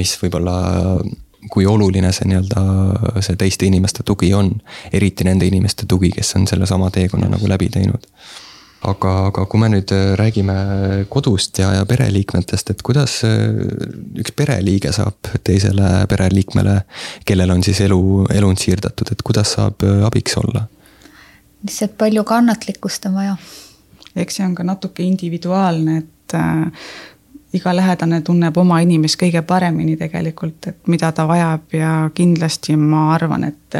mis 0.00 0.14
võib-olla 0.22 0.58
kui 1.50 1.64
oluline 1.66 2.12
see 2.12 2.28
nii-öelda 2.28 3.22
see 3.24 3.38
teiste 3.40 3.64
inimeste 3.64 4.04
tugi 4.04 4.34
on, 4.36 4.52
eriti 4.92 5.24
nende 5.24 5.48
inimeste 5.48 5.88
tugi, 5.88 6.12
kes 6.12 6.36
on 6.36 6.46
sellesama 6.50 6.90
teekonna 6.92 7.30
nagu 7.32 7.48
läbi 7.48 7.70
teinud 7.72 8.04
aga, 8.86 9.12
aga 9.28 9.44
kui 9.50 9.60
me 9.60 9.68
nüüd 9.72 9.92
äh, 9.94 10.12
räägime 10.18 10.56
kodust 11.12 11.58
ja, 11.60 11.70
ja 11.76 11.86
pereliikmetest, 11.88 12.72
et 12.72 12.84
kuidas 12.86 13.20
äh, 13.28 13.50
üks 14.20 14.32
pereliige 14.36 14.92
saab 14.96 15.32
teisele 15.46 16.06
pereliikmele, 16.10 16.80
kellel 17.28 17.54
on 17.56 17.64
siis 17.66 17.82
elu, 17.84 18.00
elund 18.32 18.62
siirdatud, 18.62 19.12
et 19.12 19.24
kuidas 19.26 19.56
saab 19.58 19.84
äh, 19.86 20.04
abiks 20.08 20.38
olla? 20.40 20.66
lihtsalt 21.60 21.98
palju 22.00 22.22
kannatlikkust 22.24 23.04
on 23.10 23.18
vaja. 23.18 23.36
eks 24.16 24.40
see 24.40 24.46
on 24.46 24.54
ka 24.56 24.64
natuke 24.64 25.04
individuaalne, 25.04 25.98
et 26.00 26.36
iga 27.52 27.72
lähedane 27.76 28.20
tunneb 28.22 28.56
oma 28.56 28.78
inimest 28.80 29.18
kõige 29.20 29.42
paremini 29.46 29.96
tegelikult, 29.98 30.70
et 30.70 30.90
mida 30.90 31.10
ta 31.12 31.26
vajab 31.28 31.74
ja 31.74 31.92
kindlasti 32.14 32.76
ma 32.78 33.08
arvan, 33.14 33.44
et 33.48 33.78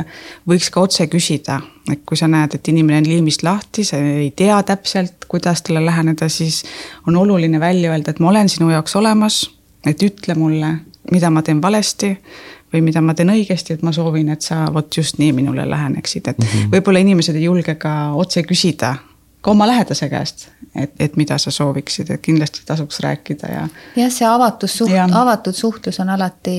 võiks 0.48 0.70
ka 0.74 0.82
otse 0.86 1.06
küsida, 1.10 1.60
et 1.92 2.02
kui 2.06 2.18
sa 2.18 2.28
näed, 2.30 2.56
et 2.56 2.70
inimene 2.72 3.04
on 3.04 3.10
liimist 3.12 3.44
lahti, 3.46 3.84
sa 3.86 4.00
ei 4.02 4.30
tea 4.36 4.58
täpselt, 4.66 5.26
kuidas 5.30 5.62
talle 5.62 5.84
läheneda, 5.86 6.28
siis 6.28 6.64
on 7.06 7.16
oluline 7.16 7.60
välja 7.60 7.92
öelda, 7.94 8.10
et 8.10 8.20
ma 8.20 8.32
olen 8.32 8.48
sinu 8.48 8.70
jaoks 8.74 8.96
olemas, 8.98 9.42
et 9.86 10.02
ütle 10.02 10.34
mulle, 10.34 10.72
mida 11.10 11.30
ma 11.30 11.42
teen 11.42 11.62
valesti 11.62 12.16
või 12.72 12.82
mida 12.86 13.02
ma 13.02 13.14
teen 13.18 13.30
õigesti, 13.32 13.74
et 13.74 13.86
ma 13.86 13.92
soovin, 13.94 14.28
et 14.34 14.42
sa 14.46 14.64
vot 14.74 14.96
just 14.96 15.18
nii 15.18 15.30
minule 15.34 15.62
läheneksid, 15.70 16.26
et 16.26 16.38
mm 16.38 16.46
-hmm. 16.46 16.74
võib-olla 16.74 16.98
inimesed 17.06 17.36
ei 17.36 17.46
julge 17.46 17.74
ka 17.74 18.12
otse 18.14 18.42
küsida 18.42 18.96
ka 19.40 19.50
oma 19.50 19.66
lähedase 19.66 20.08
käest, 20.08 20.48
et, 20.74 20.92
et 21.00 21.16
mida 21.16 21.38
sa 21.38 21.50
sooviksid, 21.50 22.10
et 22.10 22.20
kindlasti 22.22 22.62
tasuks 22.66 23.00
rääkida 23.00 23.52
ja. 23.52 23.64
jah, 23.96 24.12
see 24.12 24.28
avatus 24.28 24.76
suht-, 24.82 25.16
avatud 25.16 25.56
suhtlus 25.56 26.00
on 26.02 26.12
alati, 26.12 26.56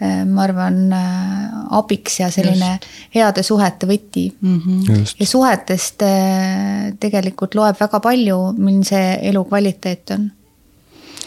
eh, 0.00 0.22
ma 0.28 0.44
arvan, 0.46 0.80
eh, 0.94 1.58
abiks 1.78 2.20
ja 2.20 2.30
selline 2.30 2.76
Just. 2.76 2.88
heade 3.14 3.42
suhete 3.42 3.90
võti 3.90 4.28
mm. 4.40 4.60
-hmm. 4.66 5.14
ja 5.18 5.26
suhetest 5.26 6.02
eh, 6.06 6.94
tegelikult 7.00 7.58
loeb 7.58 7.80
väga 7.80 8.00
palju, 8.00 8.40
milline 8.56 8.84
see 8.86 9.14
elukvaliteet 9.32 10.16
on 10.18 10.30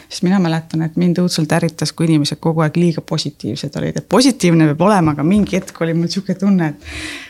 sest 0.10 0.24
mina 0.26 0.40
mäletan, 0.42 0.82
et 0.82 0.96
mind 0.98 1.20
õudselt 1.22 1.52
ärritas, 1.54 1.92
kui 1.94 2.08
inimesed 2.08 2.40
kogu 2.42 2.64
aeg 2.66 2.78
liiga 2.82 3.02
positiivsed 3.02 3.76
olid, 3.78 3.98
et 4.00 4.08
positiivne 4.10 4.66
peab 4.72 4.82
olema, 4.88 5.12
aga 5.12 5.24
mingi 5.24 5.60
hetk 5.60 5.82
oli 5.82 5.94
mul 5.94 6.10
sihuke 6.10 6.34
tunne, 6.40 6.72
et 6.72 7.29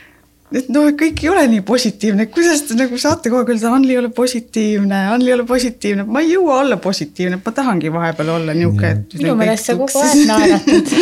et 0.56 0.70
noh, 0.74 0.88
kõik 0.98 1.24
ei 1.24 1.30
ole 1.30 1.46
nii 1.52 1.62
positiivne, 1.66 2.26
kuidas 2.34 2.64
te 2.68 2.78
nagu 2.78 2.98
saate 3.02 3.30
kogu 3.30 3.44
aeg 3.44 3.52
öelda, 3.54 3.74
Anli 3.76 3.94
ei 3.94 4.00
ole 4.02 4.10
positiivne, 4.16 5.02
Anli 5.14 5.30
ei 5.30 5.36
ole 5.38 5.46
positiivne, 5.50 6.06
ma 6.10 6.24
ei 6.24 6.34
jõua 6.34 6.62
olla 6.64 6.80
positiivne, 6.82 7.42
ma 7.46 7.54
tahangi 7.56 7.92
vahepeal 7.94 8.34
olla 8.38 8.56
et. 8.58 9.18
minu 9.20 9.36
meelest 9.40 9.70
sa 9.70 9.78
kogu 9.80 10.02
aeg 10.04 10.24
naeratad 10.30 10.94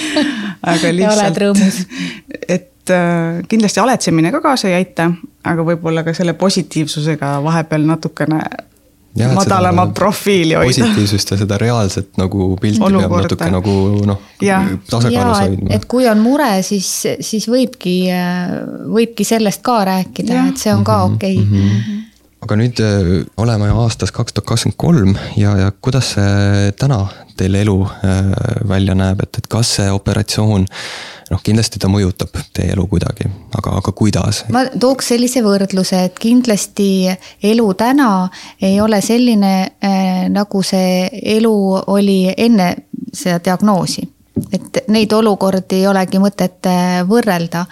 aga 0.74 0.92
lihtsalt. 0.92 1.80
et 2.48 2.92
äh, 2.92 3.40
kindlasti 3.48 3.80
aletsemine 3.80 4.32
ka 4.34 4.42
kaasa 4.44 4.68
ei 4.68 4.80
aita, 4.82 5.10
aga 5.44 5.64
võib-olla 5.64 6.04
ka 6.04 6.14
selle 6.16 6.34
positiivsusega 6.38 7.38
vahepeal 7.44 7.88
natukene 7.88 8.42
Ja, 9.18 9.28
madalama 9.34 9.86
profiili 9.86 10.54
hoida. 10.54 10.68
positiivsust 10.68 11.30
ja 11.30 11.36
seda 11.36 11.58
reaalset 11.58 12.16
nagu 12.16 12.56
pilti 12.60 12.78
Olukorda. 12.82 13.08
peab 13.08 13.22
natuke 13.24 13.48
nagu 13.50 13.72
noh, 14.06 14.20
tasakaalus 14.90 15.40
hoidma. 15.40 15.70
et 15.74 15.84
kui 15.90 16.06
on 16.08 16.22
mure, 16.22 16.50
siis, 16.62 16.90
siis 17.20 17.48
võibki, 17.50 17.96
võibki 18.86 19.26
sellest 19.26 19.64
ka 19.66 19.80
rääkida, 19.88 20.44
et 20.52 20.62
see 20.62 20.70
on 20.74 20.86
ka 20.86 21.00
mhm, 21.00 21.18
okei 21.18 21.38
okay. 21.38 21.48
mm. 21.48 21.66
-hmm. 21.66 22.06
Aga 22.40 22.56
nüüd 22.56 22.80
äh, 22.84 23.08
oleme 23.40 23.68
aastas 23.82 24.12
kaks 24.16 24.34
tuhat 24.34 24.48
kakskümmend 24.48 24.78
kolm 24.80 25.16
ja, 25.36 25.56
ja 25.60 25.70
kuidas 25.72 26.14
see 26.16 26.72
täna 26.80 27.04
teil 27.36 27.56
elu 27.60 27.76
äh, 27.84 28.30
välja 28.68 28.96
näeb, 28.96 29.22
et, 29.24 29.40
et 29.42 29.48
kas 29.50 29.74
see 29.78 29.88
operatsioon 29.92 30.66
noh, 31.30 31.42
kindlasti 31.44 31.80
ta 31.82 31.90
mõjutab 31.92 32.34
teie 32.56 32.72
elu 32.74 32.86
kuidagi, 32.90 33.28
aga, 33.56 33.76
aga 33.80 33.92
kuidas? 33.96 34.44
ma 34.52 34.64
tooks 34.72 35.12
sellise 35.12 35.44
võrdluse, 35.44 36.04
et 36.08 36.20
kindlasti 36.20 37.10
elu 37.52 37.68
täna 37.78 38.12
ei 38.62 38.80
ole 38.80 39.02
selline 39.04 39.54
äh,, 39.84 40.24
nagu 40.32 40.64
see 40.66 41.10
elu 41.36 41.56
oli 41.92 42.22
enne 42.36 42.72
seda 43.12 43.40
diagnoosi 43.44 44.06
et 44.52 44.84
neid 44.88 45.12
olukordi 45.12 45.80
ei 45.80 45.86
olegi 45.90 46.20
mõtet 46.22 46.68
äh, 46.68 47.00
võrrelda. 47.08 47.66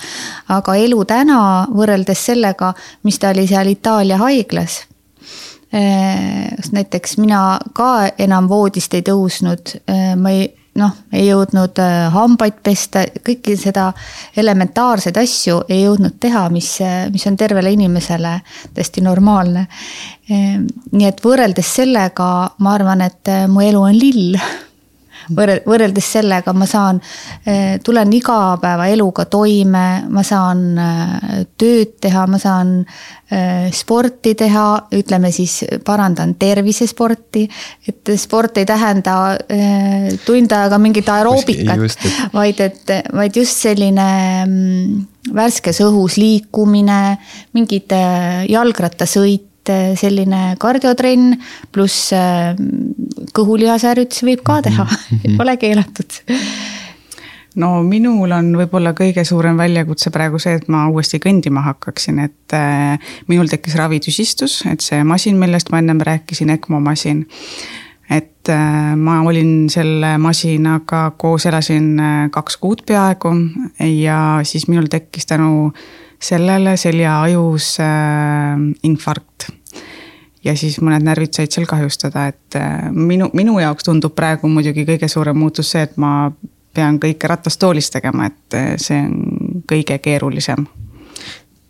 aga 0.54 0.76
elu 0.76 1.04
täna 1.08 1.40
võrreldes 1.72 2.26
sellega, 2.30 2.72
mis 3.04 3.18
ta 3.18 3.32
oli 3.34 3.46
seal 3.48 3.72
Itaalia 3.72 4.18
haiglas 4.20 4.82
äh, 5.74 6.48
näiteks 6.72 7.18
mina 7.18 7.58
ka 7.72 8.10
enam 8.18 8.48
voodist 8.48 8.94
ei 8.94 9.04
tõusnud, 9.06 9.74
äh, 9.90 10.14
ma 10.16 10.34
ei, 10.34 10.48
noh, 10.78 10.94
ei 11.12 11.26
jõudnud 11.26 11.80
hambaid 12.14 12.60
pesta, 12.62 13.02
kõiki 13.26 13.56
seda 13.58 13.88
elementaarseid 14.36 15.16
asju 15.18 15.64
ei 15.68 15.82
jõudnud 15.82 16.20
teha, 16.20 16.44
mis, 16.54 16.76
mis 17.10 17.26
on 17.26 17.36
tervele 17.36 17.72
inimesele 17.74 18.36
täiesti 18.76 19.02
normaalne. 19.02 19.66
Nii 20.28 21.08
et 21.08 21.24
võrreldes 21.24 21.74
sellega 21.80 22.30
ma 22.62 22.76
arvan, 22.76 23.02
et 23.02 23.32
mu 23.50 23.64
elu 23.66 23.82
on 23.90 23.98
lill 23.98 24.38
võrreldes 25.34 26.12
sellega 26.16 26.52
ma 26.56 26.66
saan, 26.68 27.00
eh, 27.46 27.78
tulen 27.84 28.12
igapäevaeluga 28.12 29.26
toime, 29.30 29.86
ma 30.08 30.22
saan 30.26 30.62
eh, 30.78 31.42
tööd 31.58 31.96
teha, 32.00 32.26
ma 32.26 32.38
saan 32.40 32.72
eh, 33.30 33.68
sporti 33.74 34.34
teha, 34.38 34.66
ütleme 34.98 35.32
siis 35.32 35.60
parandan 35.84 36.34
tervisesporti. 36.38 37.48
et 37.88 38.10
sport 38.16 38.58
ei 38.58 38.66
tähenda 38.66 39.38
tund 40.24 40.52
aega 40.52 40.78
mingit 40.78 41.08
aeroobikat, 41.08 42.06
vaid 42.32 42.60
et, 42.60 42.94
vaid 43.12 43.36
just 43.36 43.62
selline 43.62 44.08
mm, 44.46 45.34
värskes 45.34 45.80
õhus 45.84 46.16
liikumine, 46.20 47.18
mingid 47.52 47.92
jalgrattasõit 48.48 49.48
et 49.68 49.92
äh, 49.92 49.94
selline 49.98 50.56
kardiotrenn 50.60 51.36
pluss 51.72 52.12
äh, 52.16 52.56
kõhulihasärjutusi 53.36 54.26
võib 54.28 54.44
ka 54.46 54.62
teha 54.64 54.84
mm, 54.84 55.18
-hmm. 55.18 55.36
pole 55.36 55.56
keelatud 55.60 56.20
no 57.56 57.82
minul 57.82 58.32
on 58.32 58.52
võib-olla 58.56 58.94
kõige 58.96 59.24
suurem 59.24 59.58
väljakutse 59.58 60.10
praegu 60.14 60.38
see, 60.38 60.56
et 60.58 60.68
ma 60.68 60.86
uuesti 60.88 61.20
kõndima 61.22 61.64
hakkaksin, 61.66 62.18
et 62.24 62.56
äh, 62.56 62.98
minul 63.28 63.48
tekkis 63.50 63.76
ravitüsistus, 63.76 64.62
et 64.70 64.80
see 64.80 65.02
masin, 65.04 65.38
millest 65.38 65.70
ma 65.70 65.82
ennem 65.82 66.00
rääkisin, 66.00 66.50
ECMO 66.50 66.80
masin. 66.80 67.26
et 68.10 68.48
äh, 68.48 68.96
ma 68.96 69.20
olin 69.20 69.68
selle 69.68 70.16
masinaga 70.18 71.10
koos, 71.16 71.46
elasin 71.46 72.00
äh, 72.00 72.30
kaks 72.30 72.56
kuud 72.56 72.86
peaaegu 72.86 73.34
ja 73.84 74.40
siis 74.42 74.68
minul 74.68 74.86
tekkis 74.88 75.26
tänu 75.26 75.72
sellele 76.18 76.76
seljaajus 76.76 77.78
äh, 77.80 78.58
infarkt 78.82 79.50
ja 80.44 80.54
siis 80.56 80.78
mõned 80.80 81.04
närvid 81.06 81.34
said 81.34 81.54
seal 81.54 81.66
kahjustada, 81.68 82.28
et 82.32 82.58
äh, 82.58 82.88
minu, 82.92 83.30
minu 83.36 83.58
jaoks 83.62 83.88
tundub 83.88 84.14
praegu 84.16 84.48
muidugi 84.50 84.86
kõige 84.88 85.08
suurem 85.10 85.38
muutus 85.38 85.72
see, 85.74 85.86
et 85.88 85.96
ma 85.96 86.30
pean 86.74 86.98
kõike 87.02 87.30
ratastoolis 87.30 87.90
tegema, 87.90 88.28
et 88.30 88.58
äh, 88.58 88.74
see 88.80 89.00
on 89.02 89.64
kõige 89.68 89.98
keerulisem. 90.02 90.66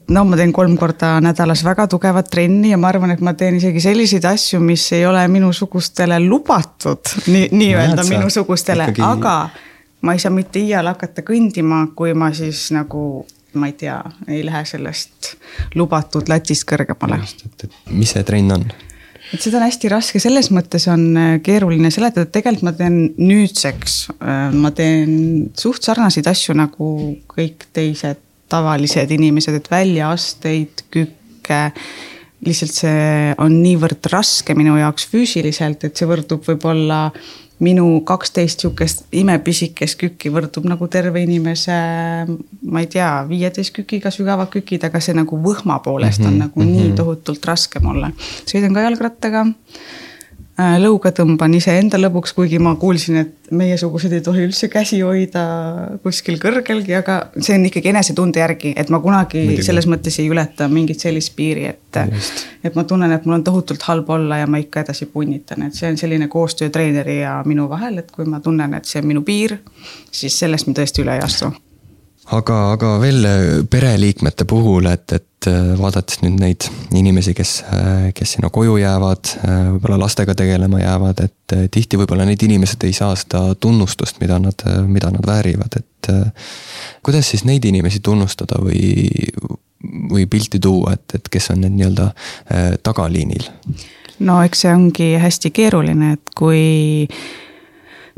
no 0.09 0.25
ma 0.25 0.37
teen 0.41 0.53
kolm 0.53 0.77
korda 0.81 1.19
nädalas 1.21 1.65
väga 1.65 1.87
tugevat 1.87 2.31
trenni 2.31 2.71
ja 2.71 2.79
ma 2.81 2.89
arvan, 2.89 3.11
et 3.13 3.21
ma 3.21 3.35
teen 3.35 3.57
isegi 3.57 3.81
selliseid 3.81 4.25
asju, 4.25 4.61
mis 4.61 4.93
ei 4.93 5.07
ole 5.07 5.27
minusugustele 5.29 6.21
lubatud, 6.21 7.17
nii, 7.27 7.49
nii-öelda 7.53 8.05
minusugustele 8.09 8.93
ikkagi..., 8.93 9.05
aga 9.05 9.49
ma 10.01 10.15
ei 10.15 10.23
saa 10.23 10.33
mitte 10.33 10.61
iial 10.63 10.87
hakata 10.93 11.25
kõndima, 11.27 11.89
kui 11.97 12.15
ma 12.15 12.31
siis 12.33 12.69
nagu 12.73 13.27
ma 13.55 13.71
ei 13.71 13.77
tea, 13.79 13.97
ei 14.29 14.43
lähe 14.45 14.65
sellest 14.69 15.33
lubatud 15.79 16.29
latist 16.29 16.67
kõrgemale. 16.69 17.21
mis 17.91 18.13
see 18.13 18.25
trenn 18.27 18.53
on? 18.59 18.69
et 19.33 19.43
seda 19.45 19.59
on 19.61 19.67
hästi 19.67 19.91
raske, 19.93 20.21
selles 20.23 20.51
mõttes 20.55 20.87
on 20.91 21.05
äh, 21.17 21.35
keeruline 21.45 21.91
seletada, 21.93 22.27
et 22.27 22.33
tegelikult 22.33 22.69
ma 22.69 22.75
teen 22.77 22.99
nüüdseks, 23.21 23.99
äh, 24.17 24.55
ma 24.57 24.73
teen 24.77 25.51
suht 25.59 25.85
sarnaseid 25.85 26.29
asju 26.31 26.57
nagu 26.57 26.93
kõik 27.29 27.69
teised 27.77 28.25
tavalised 28.49 29.11
inimesed, 29.13 29.59
et 29.59 29.69
väljaasteid, 29.71 30.87
kükke. 30.95 31.61
lihtsalt 32.47 32.73
see 32.73 33.35
on 33.43 33.57
niivõrd 33.65 34.07
raske 34.13 34.55
minu 34.55 34.77
jaoks 34.79 35.09
füüsiliselt, 35.11 35.85
et 35.85 35.99
see 35.99 36.07
võrdub 36.09 36.45
võib-olla 36.47 37.09
minu 37.59 38.01
kaksteist 38.07 38.63
sihukest 38.63 39.07
imepisikest 39.19 39.99
kükki 39.99 40.31
võrdub 40.31 40.67
nagu 40.71 40.87
terve 40.91 41.23
inimese, 41.25 41.75
ma 42.63 42.83
ei 42.85 42.91
tea, 42.91 43.11
viieteist 43.29 43.75
kükiga 43.75 44.13
sügavad 44.15 44.51
kükid, 44.53 44.85
aga 44.87 45.01
see 45.03 45.17
nagu 45.19 45.39
võhma 45.43 45.81
poolest 45.85 46.23
on 46.23 46.33
mm 46.33 46.35
-hmm, 46.35 46.45
nagu 46.47 46.69
nii 46.69 46.93
tohutult 46.99 47.45
raske 47.51 47.83
mulle. 47.83 48.13
sõidan 48.47 48.75
ka 48.75 48.87
jalgrattaga 48.87 49.47
lõuga 50.59 51.13
tõmban 51.15 51.55
iseenda 51.55 51.99
lõbuks, 52.01 52.33
kuigi 52.35 52.59
ma 52.63 52.75
kuulsin, 52.81 53.21
et 53.21 53.53
meiesugused 53.55 54.13
ei 54.13 54.23
tohi 54.25 54.43
üldse 54.49 54.69
käsi 54.73 54.99
hoida 55.07 55.45
kuskil 56.03 56.41
kõrgelgi, 56.43 56.97
aga 56.99 57.19
see 57.37 57.55
on 57.55 57.69
ikkagi 57.69 57.93
enesetunde 57.93 58.43
järgi, 58.43 58.73
et 58.77 58.91
ma 58.91 58.99
kunagi 59.05 59.45
Midagi. 59.47 59.69
selles 59.69 59.87
mõttes 59.91 60.19
ei 60.19 60.27
ületa 60.33 60.67
mingit 60.73 61.01
sellist 61.05 61.37
piiri, 61.39 61.69
et. 61.71 62.01
et 62.65 62.75
ma 62.75 62.85
tunnen, 62.85 63.13
et 63.15 63.25
mul 63.25 63.39
on 63.39 63.47
tohutult 63.47 63.87
halb 63.87 64.11
olla 64.11 64.43
ja 64.43 64.51
ma 64.51 64.59
ikka 64.59 64.83
edasi 64.83 65.07
punnitan, 65.13 65.69
et 65.69 65.79
see 65.79 65.93
on 65.93 66.01
selline 66.01 66.29
koostöö 66.29 66.75
treeneri 66.75 67.21
ja 67.21 67.39
minu 67.47 67.69
vahel, 67.71 68.03
et 68.03 68.11
kui 68.11 68.27
ma 68.27 68.43
tunnen, 68.43 68.75
et 68.75 68.85
see 68.85 69.03
on 69.03 69.09
minu 69.15 69.23
piir, 69.23 69.61
siis 70.11 70.39
sellest 70.43 70.67
ma 70.67 70.75
tõesti 70.81 71.07
üle 71.07 71.19
ei 71.21 71.25
astu 71.25 71.53
aga, 72.35 72.59
aga 72.75 72.93
veel 73.03 73.25
äh, 73.27 73.41
pereliikmete 73.71 74.47
puhul, 74.49 74.89
et, 74.91 75.13
et 75.17 75.49
äh, 75.49 75.73
vaadates 75.79 76.21
nüüd 76.25 76.39
neid 76.41 76.69
inimesi, 76.97 77.35
kes, 77.37 77.55
äh, 77.73 78.09
kes 78.17 78.37
sinna 78.37 78.51
koju 78.55 78.79
jäävad, 78.81 79.33
võib-olla 79.75 80.01
lastega 80.05 80.35
tegelema 80.39 80.83
jäävad, 80.83 81.25
et 81.25 81.57
tihti 81.75 82.01
võib-olla 82.01 82.27
need 82.29 82.43
inimesed 82.45 82.85
ei 82.89 82.97
saa 82.97 83.15
seda 83.19 83.43
tunnustust, 83.61 84.21
mida 84.23 84.41
nad, 84.43 84.65
mida 84.87 85.13
nad 85.15 85.27
väärivad, 85.27 85.81
et. 85.81 86.13
kuidas 87.05 87.29
siis 87.29 87.43
neid 87.45 87.65
inimesi 87.69 88.01
tunnustada 88.05 88.61
või, 88.63 89.03
või 90.13 90.27
pilti 90.31 90.61
tuua, 90.63 90.95
et, 90.97 91.17
et 91.19 91.29
kes 91.29 91.51
on 91.53 91.65
need 91.65 91.75
nii-öelda 91.77 92.11
tagaliinil? 92.87 93.51
no 94.25 94.41
eks 94.43 94.65
see 94.65 94.73
ongi 94.75 95.11
hästi 95.21 95.51
keeruline, 95.55 96.15
et 96.17 96.33
kui 96.39 97.09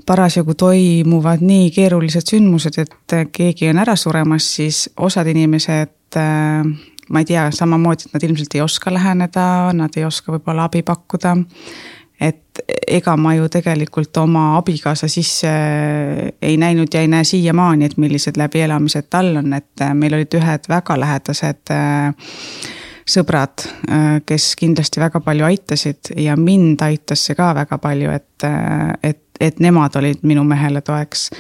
parasjagu 0.06 0.54
toimuvad 0.54 1.42
nii 1.44 1.70
keerulised 1.74 2.28
sündmused, 2.30 2.78
et 2.82 3.16
keegi 3.32 3.70
on 3.70 3.80
ära 3.82 3.96
suremas, 3.96 4.46
siis 4.56 4.88
osad 4.96 5.28
inimesed 5.30 6.18
äh, 6.18 6.66
ma 7.10 7.22
ei 7.22 7.28
tea, 7.28 7.48
samamoodi, 7.54 8.06
et 8.06 8.14
nad 8.14 8.26
ilmselt 8.28 8.54
ei 8.54 8.62
oska 8.64 8.92
läheneda, 8.94 9.46
nad 9.76 9.96
ei 9.98 10.06
oska 10.06 10.36
võib-olla 10.36 10.68
abi 10.70 10.82
pakkuda. 10.86 11.36
et 12.20 12.60
ega 12.86 13.14
ma 13.16 13.30
ju 13.32 13.46
tegelikult 13.48 14.16
oma 14.20 14.58
abikaasa 14.58 15.08
sisse 15.08 15.48
ei 16.42 16.56
näinud 16.60 16.92
ja 16.92 17.00
ei 17.00 17.08
näe 17.08 17.24
siiamaani, 17.24 17.84
et 17.84 17.96
millised 17.96 18.36
läbielamised 18.36 19.08
tal 19.10 19.36
on, 19.40 19.54
et 19.56 19.86
meil 19.94 20.14
olid 20.14 20.36
ühed 20.36 20.68
väga 20.68 20.98
lähedased 21.00 21.72
äh, 21.72 22.12
sõbrad, 23.10 23.64
kes 24.26 24.52
kindlasti 24.60 25.00
väga 25.00 25.20
palju 25.24 25.46
aitasid 25.48 26.12
ja 26.20 26.36
mind 26.38 26.82
aitas 26.84 27.24
see 27.26 27.34
ka 27.38 27.50
väga 27.56 27.78
palju, 27.82 28.12
et, 28.14 28.46
et 29.02 29.24
et 29.40 29.60
nemad 29.60 29.96
olid 29.96 30.22
minu 30.22 30.44
mehele 30.44 30.80
toeks. 30.80 31.30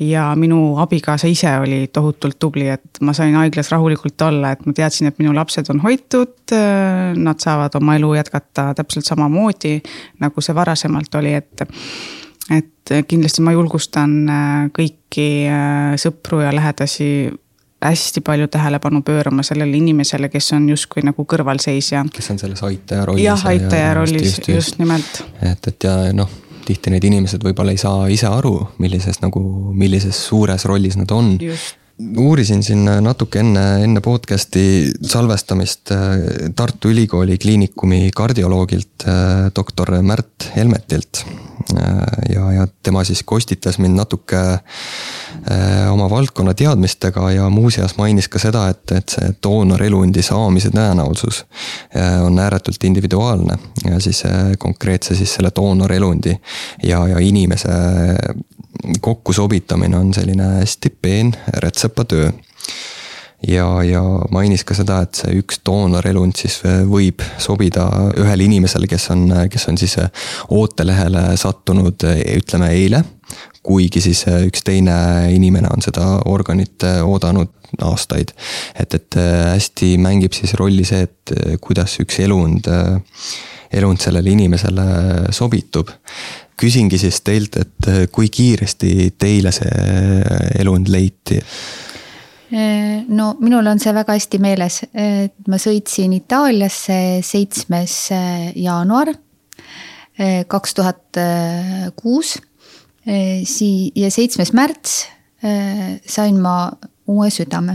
ja 0.00 0.32
minu 0.34 0.76
abikaasa 0.82 1.28
ise 1.30 1.52
oli 1.58 1.86
tohutult 1.86 2.38
tubli, 2.38 2.66
et 2.68 2.98
ma 3.00 3.12
sain 3.14 3.34
haiglas 3.38 3.70
rahulikult 3.70 4.22
olla, 4.26 4.50
et 4.50 4.64
ma 4.66 4.72
teadsin, 4.74 5.06
et 5.06 5.20
minu 5.22 5.34
lapsed 5.34 5.70
on 5.70 5.78
hoitud. 5.80 6.34
Nad 7.14 7.38
saavad 7.38 7.76
oma 7.78 7.94
elu 7.94 8.14
jätkata 8.14 8.72
täpselt 8.74 9.06
samamoodi, 9.06 9.78
nagu 10.20 10.42
see 10.42 10.54
varasemalt 10.54 11.14
oli, 11.14 11.34
et 11.34 11.66
et 12.50 12.90
kindlasti 13.08 13.40
ma 13.40 13.54
julgustan 13.54 14.18
kõiki 14.76 15.28
sõpru 16.02 16.42
ja 16.42 16.50
lähedasi 16.52 17.30
hästi 17.84 18.20
palju 18.20 18.48
tähelepanu 18.48 19.02
pöörama 19.02 19.42
sellele 19.42 19.76
inimesele, 19.76 20.28
kes 20.28 20.52
on 20.52 20.68
justkui 20.68 21.02
nagu 21.04 21.24
kõrvalseisja. 21.32 22.04
kes 22.12 22.30
on 22.30 22.38
selles 22.38 22.62
aitaja 22.62 23.06
rollis. 23.06 23.24
jah, 23.24 23.46
aitaja 23.46 23.94
rollis, 23.94 24.22
just, 24.22 24.48
just, 24.48 24.48
just 24.48 24.78
nimelt. 24.78 25.24
et, 25.42 25.68
et 25.68 25.84
ja 25.84 25.96
noh, 26.12 26.30
tihti 26.68 26.92
need 26.92 27.04
inimesed 27.04 27.44
võib-olla 27.44 27.74
ei 27.74 27.80
saa 27.80 28.08
ise 28.12 28.28
aru, 28.30 28.54
millises 28.82 29.20
nagu, 29.22 29.40
millises 29.76 30.18
suures 30.28 30.64
rollis 30.68 30.98
nad 31.00 31.10
on. 31.14 31.34
Uurisin 32.16 32.62
siin 32.62 32.84
natuke 32.84 33.38
enne, 33.40 33.64
enne 33.84 34.00
podcast'i 34.02 34.90
salvestamist 35.02 35.92
äh, 35.94 36.50
Tartu 36.56 36.90
Ülikooli 36.90 37.38
Kliinikumi 37.38 38.10
kardioloogilt, 38.14 39.06
äh, 39.08 39.50
doktor 39.56 39.90
Märt 40.02 40.50
Helmetilt. 40.56 41.24
Äh, 41.76 41.86
ja, 42.34 42.52
ja 42.52 42.66
tema 42.82 43.04
siis 43.04 43.22
kostitas 43.22 43.78
mind 43.78 43.96
natuke 43.96 44.42
oma 45.90 46.06
valdkonna 46.10 46.54
teadmistega 46.54 47.30
ja 47.34 47.48
muuseas 47.50 47.96
mainis 47.98 48.28
ka 48.32 48.38
seda, 48.40 48.68
et, 48.72 48.92
et 48.96 49.12
see 49.12 49.32
doonorelundi 49.42 50.22
saamise 50.24 50.70
tõenäosus 50.72 51.42
on 52.24 52.38
ääretult 52.40 52.86
individuaalne 52.88 53.58
ja 53.84 53.98
siis 54.00 54.22
konkreetse 54.62 55.16
siis 55.18 55.34
selle 55.36 55.50
doonorelundi 55.56 56.32
ja, 56.86 57.02
ja 57.10 57.20
inimese 57.20 57.74
kokkusobitamine 59.00 59.96
on 59.96 60.14
selline 60.14 60.50
hästi 60.60 60.90
peen 61.02 61.32
rätsepatöö 61.62 62.30
ja, 63.48 63.66
ja 63.82 64.02
mainis 64.30 64.64
ka 64.64 64.76
seda, 64.76 65.00
et 65.04 65.18
see 65.18 65.38
üks 65.40 65.60
doonorelund 65.66 66.36
siis 66.38 66.60
võib 66.88 67.22
sobida 67.42 67.86
ühele 68.20 68.46
inimesele, 68.48 68.88
kes 68.90 69.08
on, 69.14 69.26
kes 69.50 69.68
on 69.70 69.80
siis 69.80 69.96
ootelehele 70.54 71.30
sattunud, 71.40 72.06
ütleme 72.38 72.70
eile. 72.76 73.04
kuigi 73.64 74.00
siis 74.04 74.26
üks 74.44 74.60
teine 74.64 74.94
inimene 75.32 75.70
on 75.72 75.82
seda 75.82 76.20
organit 76.28 76.84
oodanud 76.84 77.48
aastaid. 77.82 78.32
et, 78.78 78.94
et 78.94 79.18
hästi 79.54 79.96
mängib 79.98 80.32
siis 80.32 80.54
rolli 80.54 80.84
see, 80.84 81.02
et 81.08 81.58
kuidas 81.60 81.98
üks 82.00 82.20
elund, 82.20 82.68
elund 83.72 84.00
sellele 84.00 84.30
inimesele 84.30 85.32
sobitub 85.32 85.90
küsingi 86.60 86.98
siis 87.00 87.20
teilt, 87.26 87.56
et 87.60 87.88
äh, 87.88 88.04
kui 88.12 88.30
kiiresti 88.32 89.14
teile 89.18 89.52
see 89.54 89.70
äh, 89.70 90.60
elund 90.62 90.90
leiti? 90.92 91.40
Äh, 92.54 93.02
no 93.08 93.32
minul 93.40 93.66
on 93.70 93.82
see 93.82 93.94
väga 93.96 94.16
hästi 94.16 94.40
meeles, 94.42 94.82
et 94.92 95.36
ma 95.50 95.58
sõitsin 95.60 96.14
Itaaliasse 96.16 96.98
seitsmes 97.24 97.98
jaanuar 98.54 99.14
kaks 100.46 100.76
tuhat 100.78 101.18
kuus. 101.98 102.36
Sii- 103.04 103.90
ja 103.98 104.08
seitsmes 104.14 104.52
märts 104.54 104.92
sain 106.06 106.38
ma 106.40 106.70
uue 107.10 107.32
südame 107.34 107.74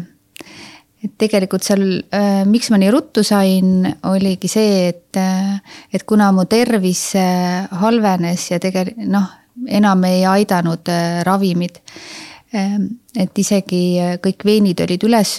et 1.04 1.16
tegelikult 1.20 1.64
seal, 1.64 1.84
äh, 2.12 2.44
miks 2.50 2.70
ma 2.74 2.80
nii 2.80 2.92
ruttu 2.92 3.24
sain, 3.24 3.88
oligi 4.10 4.50
see, 4.52 4.90
et, 4.92 5.16
äh, 5.20 5.60
et 5.94 6.04
kuna 6.08 6.32
mu 6.36 6.46
tervis 6.50 7.14
äh, 7.20 7.68
halvenes 7.82 8.50
ja 8.52 8.60
tegelikult 8.62 9.08
noh, 9.08 9.30
enam 9.68 10.04
ei 10.08 10.26
aidanud 10.28 10.92
ravimid. 11.28 11.80
Ähm, 12.56 12.86
et 13.14 13.38
isegi 13.38 14.00
kõik 14.24 14.46
veenid 14.48 14.80
olid 14.82 15.04
üles 15.06 15.36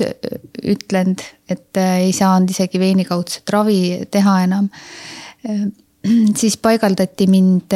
ütlenud, 0.63 1.23
et 1.51 1.81
ei 1.81 2.13
saanud 2.15 2.53
isegi 2.53 2.79
veenikaudset 2.79 3.51
ravi 3.51 4.05
teha 4.11 4.37
enam. 4.45 4.69
siis 6.41 6.57
paigaldati 6.61 7.27
mind 7.27 7.75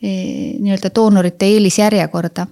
nii-öelda 0.00 0.90
doonorite 0.96 1.46
eelisjärjekorda. 1.52 2.46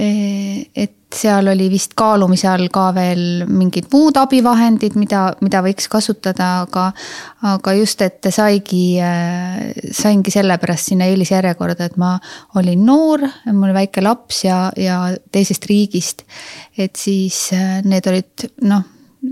Et 0.00 0.96
seal 1.14 1.48
oli 1.50 1.66
vist 1.70 1.92
kaalumise 1.98 2.46
all 2.48 2.68
ka 2.72 2.86
veel 2.94 3.44
mingid 3.50 3.88
muud 3.92 4.16
abivahendid, 4.20 4.94
mida, 4.98 5.24
mida 5.42 5.62
võiks 5.64 5.88
kasutada, 5.90 6.50
aga. 6.64 6.90
aga 7.50 7.74
just, 7.74 8.02
et 8.06 8.30
saigi, 8.32 9.00
saingi 9.96 10.32
sellepärast 10.32 10.92
sinna 10.92 11.08
eelisjärjekorda, 11.10 11.90
et 11.90 11.98
ma 12.00 12.14
olin 12.60 12.84
noor, 12.86 13.26
mul 13.50 13.70
oli 13.70 13.78
väike 13.80 14.04
laps 14.04 14.44
ja, 14.46 14.60
ja 14.76 15.02
teisest 15.32 15.66
riigist. 15.70 16.24
et 16.78 16.96
siis 16.96 17.50
need 17.84 18.06
olid 18.06 18.46
noh, 18.70 18.86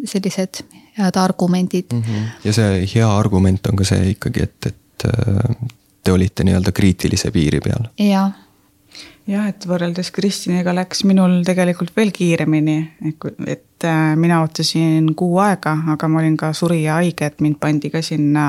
sellised 0.05 0.65
head 0.99 1.17
argumendid 1.17 1.95
mm. 1.95 2.03
-hmm. 2.03 2.27
ja 2.45 2.53
see 2.53 2.83
hea 2.95 3.09
argument 3.09 3.67
on 3.67 3.77
ka 3.77 3.85
see 3.85 4.11
ikkagi, 4.17 4.43
et, 4.43 4.67
et 4.67 5.07
te 6.03 6.13
olite 6.13 6.45
nii-öelda 6.45 6.73
kriitilise 6.73 7.31
piiri 7.31 7.61
peal. 7.61 7.89
jah 8.03 8.33
jah, 9.29 9.49
et 9.51 9.67
võrreldes 9.69 10.11
Kristiniga 10.15 10.73
läks 10.77 11.05
minul 11.09 11.43
tegelikult 11.47 11.95
veel 11.97 12.13
kiiremini, 12.15 12.79
et 13.47 13.87
äh, 13.87 14.17
mina 14.17 14.41
ootasin 14.45 15.13
kuu 15.19 15.39
aega, 15.45 15.75
aga 15.95 16.09
ma 16.09 16.23
olin 16.23 16.37
ka 16.41 16.53
surija 16.57 16.99
haige, 17.01 17.29
et 17.29 17.45
mind 17.45 17.59
pandi 17.61 17.93
ka 17.93 18.03
sinna 18.03 18.49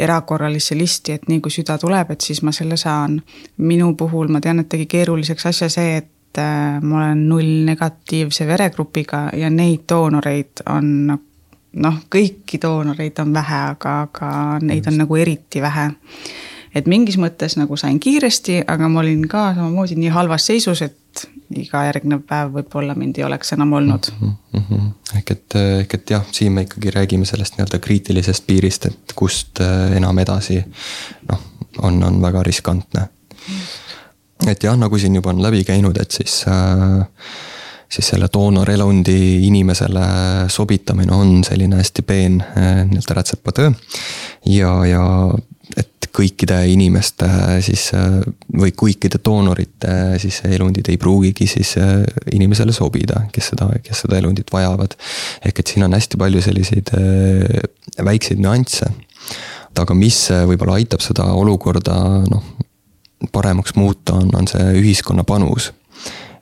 erakorralisse 0.00 0.76
listi, 0.78 1.18
et 1.18 1.26
nii 1.28 1.42
kui 1.44 1.52
süda 1.52 1.76
tuleb, 1.80 2.14
et 2.14 2.24
siis 2.24 2.42
ma 2.46 2.52
selle 2.56 2.78
saan. 2.80 3.20
minu 3.58 3.94
puhul 3.96 4.30
ma 4.32 4.40
tean, 4.40 4.62
et 4.62 4.68
tegi 4.68 4.86
keeruliseks 4.86 5.46
asja 5.50 5.68
see, 5.68 5.96
et 5.96 6.38
äh, 6.38 6.78
ma 6.82 7.02
olen 7.02 7.26
nullnegatiivse 7.28 8.46
veregrupiga 8.46 9.28
ja 9.36 9.50
neid 9.50 9.84
doonoreid 9.88 10.64
on 10.70 11.10
noh, 11.72 11.98
kõiki 12.10 12.58
doonoreid 12.62 13.18
on 13.22 13.34
vähe, 13.34 13.58
aga, 13.74 13.96
aga 14.06 14.30
neid 14.62 14.86
on 14.90 15.02
nagu 15.02 15.18
eriti 15.18 15.62
vähe. 15.62 15.90
Et 16.74 16.86
mingis 16.86 17.18
mõttes 17.20 17.56
nagu 17.58 17.76
sain 17.80 18.00
kiiresti, 18.00 18.62
aga 18.70 18.88
ma 18.88 19.02
olin 19.02 19.26
ka 19.28 19.50
samamoodi 19.56 19.98
nii 19.98 20.12
halvas 20.14 20.46
seisus, 20.50 20.82
et 20.86 21.26
iga 21.58 21.82
järgnev 21.88 22.22
päev 22.28 22.52
võib-olla 22.54 22.94
mind 22.98 23.18
ei 23.18 23.26
oleks 23.26 23.54
enam 23.56 23.72
olnud 23.80 24.10
mm. 24.12 24.34
-hmm. 24.54 24.90
ehk 25.18 25.30
et, 25.34 25.56
ehk 25.82 25.94
et 25.94 26.10
jah, 26.14 26.26
siin 26.32 26.52
me 26.52 26.66
ikkagi 26.66 26.94
räägime 26.94 27.26
sellest 27.26 27.56
nii-öelda 27.56 27.80
kriitilisest 27.82 28.46
piirist, 28.46 28.86
et 28.86 29.14
kust 29.18 29.60
äh, 29.60 29.96
enam 29.96 30.18
edasi 30.18 30.60
noh, 31.30 31.40
on, 31.82 32.02
on 32.02 32.22
väga 32.22 32.42
riskantne. 32.46 33.08
et 34.46 34.62
jah, 34.62 34.76
nagu 34.78 34.98
siin 34.98 35.14
juba 35.14 35.30
on 35.30 35.42
läbi 35.42 35.64
käinud, 35.64 35.98
et 36.00 36.10
siis 36.10 36.44
äh, 36.48 37.06
siis 37.90 38.08
selle 38.08 38.28
doonorelundi 38.32 39.46
inimesele 39.46 40.06
sobitamine 40.48 41.12
on 41.12 41.44
selline 41.44 41.76
hästi 41.76 42.02
peen 42.02 42.40
äh, 42.40 42.84
nii-öelda 42.86 43.14
rätsepatöö. 43.14 43.72
ja, 44.46 44.86
ja 44.86 45.04
et 45.76 46.08
kõikide 46.14 46.56
inimeste 46.72 47.26
siis 47.62 47.90
või 48.60 48.72
kõikide 48.76 49.20
doonorite 49.24 50.18
siis 50.22 50.40
elundid 50.48 50.88
ei 50.90 50.98
pruugigi 51.00 51.46
siis 51.50 51.76
äh, 51.80 52.00
inimesele 52.32 52.74
sobida, 52.74 53.24
kes 53.32 53.52
seda, 53.52 53.68
kes 53.84 54.04
seda 54.04 54.18
elundit 54.18 54.50
vajavad. 54.52 54.96
ehk 55.46 55.62
et 55.62 55.72
siin 55.72 55.86
on 55.86 55.94
hästi 55.94 56.18
palju 56.20 56.42
selliseid 56.42 56.92
äh, 56.98 58.04
väikseid 58.04 58.42
nüansse. 58.42 58.90
aga 59.80 59.94
mis 59.94 60.26
võib-olla 60.28 60.76
aitab 60.76 61.00
seda 61.00 61.24
olukorda 61.32 61.94
noh, 62.28 62.42
paremaks 63.32 63.74
muuta, 63.76 64.18
on, 64.18 64.28
on 64.34 64.48
see 64.50 64.66
ühiskonna 64.80 65.24
panus. 65.24 65.70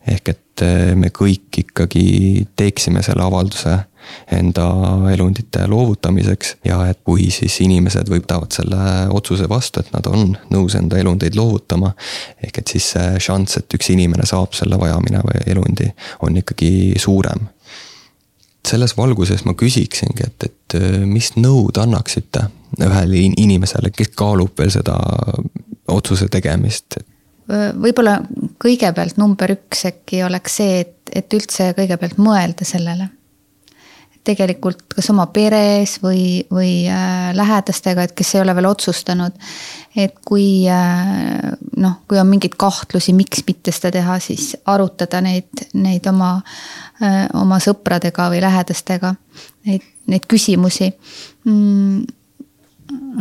ehk 0.09 0.33
et 0.35 0.65
äh, 0.65 0.95
me 0.97 1.13
kõik 1.13 1.63
ikkagi 1.65 2.49
teeksime 2.57 3.03
selle 3.03 3.27
avalduse 3.27 3.77
enda 4.33 4.67
elundite 5.13 5.67
loovutamiseks 5.67 6.57
ja 6.65 6.81
et 6.91 7.01
kui 7.05 7.29
siis 7.35 7.61
inimesed 7.65 8.11
võtavad 8.13 8.55
selle 8.55 8.81
otsuse 9.15 9.49
vastu, 9.49 9.81
et 9.81 9.93
nad 9.95 10.07
on 10.11 10.35
nõus 10.53 10.77
enda 10.79 10.99
elundeid 11.01 11.37
loovutama. 11.39 11.93
ehk 12.45 12.59
et 12.59 12.75
siis 12.75 12.91
see 12.95 13.21
šanss, 13.29 13.61
et 13.61 13.75
üks 13.75 13.91
inimene 13.93 14.27
saab 14.27 14.57
selle 14.57 14.79
vajamineva 14.81 15.43
elundi, 15.47 15.91
on 16.23 16.37
ikkagi 16.37 16.95
suurem. 16.99 17.49
selles 18.69 18.97
valguses 18.97 19.45
ma 19.45 19.55
küsiksingi, 19.55 20.27
et, 20.27 20.45
et 20.45 20.81
mis 21.07 21.31
nõu 21.37 21.71
te 21.73 21.81
annaksite 21.81 22.49
ühele 22.85 23.23
inimesele, 23.37 23.91
kes 23.91 24.13
kaalub 24.17 24.59
veel 24.59 24.71
seda 24.71 24.99
otsuse 25.89 26.29
tegemist? 26.29 27.01
võib-olla 27.49 28.19
kõigepealt 28.61 29.17
number 29.17 29.55
üks 29.55 29.87
äkki 29.89 30.21
oleks 30.27 30.59
see, 30.61 30.83
et, 30.85 30.99
et 31.17 31.33
üldse 31.33 31.71
kõigepealt 31.79 32.19
mõelda 32.21 32.67
sellele 32.69 33.09
tegelikult 34.29 34.85
kas 34.93 35.09
oma 35.13 35.27
peres 35.33 35.97
või, 36.03 36.43
või 36.53 36.73
äh, 36.91 37.31
lähedastega, 37.37 38.05
et 38.05 38.15
kes 38.17 38.35
ei 38.35 38.43
ole 38.43 38.55
veel 38.59 38.69
otsustanud. 38.69 39.37
et 39.97 40.15
kui 40.27 40.69
äh, 40.71 41.55
noh, 41.77 41.97
kui 42.09 42.21
on 42.21 42.29
mingeid 42.29 42.55
kahtlusi, 42.61 43.15
miks 43.17 43.43
mitte 43.47 43.73
seda 43.75 43.93
teha, 43.99 44.19
siis 44.23 44.53
arutada 44.67 45.21
neid, 45.25 45.65
neid 45.75 46.07
oma, 46.11 46.37
äh, 47.03 47.25
oma 47.39 47.61
sõpradega 47.63 48.29
või 48.33 48.43
lähedastega, 48.45 49.15
neid, 49.67 49.87
neid 50.07 50.29
küsimusi 50.29 50.93
mm,. 51.45 52.07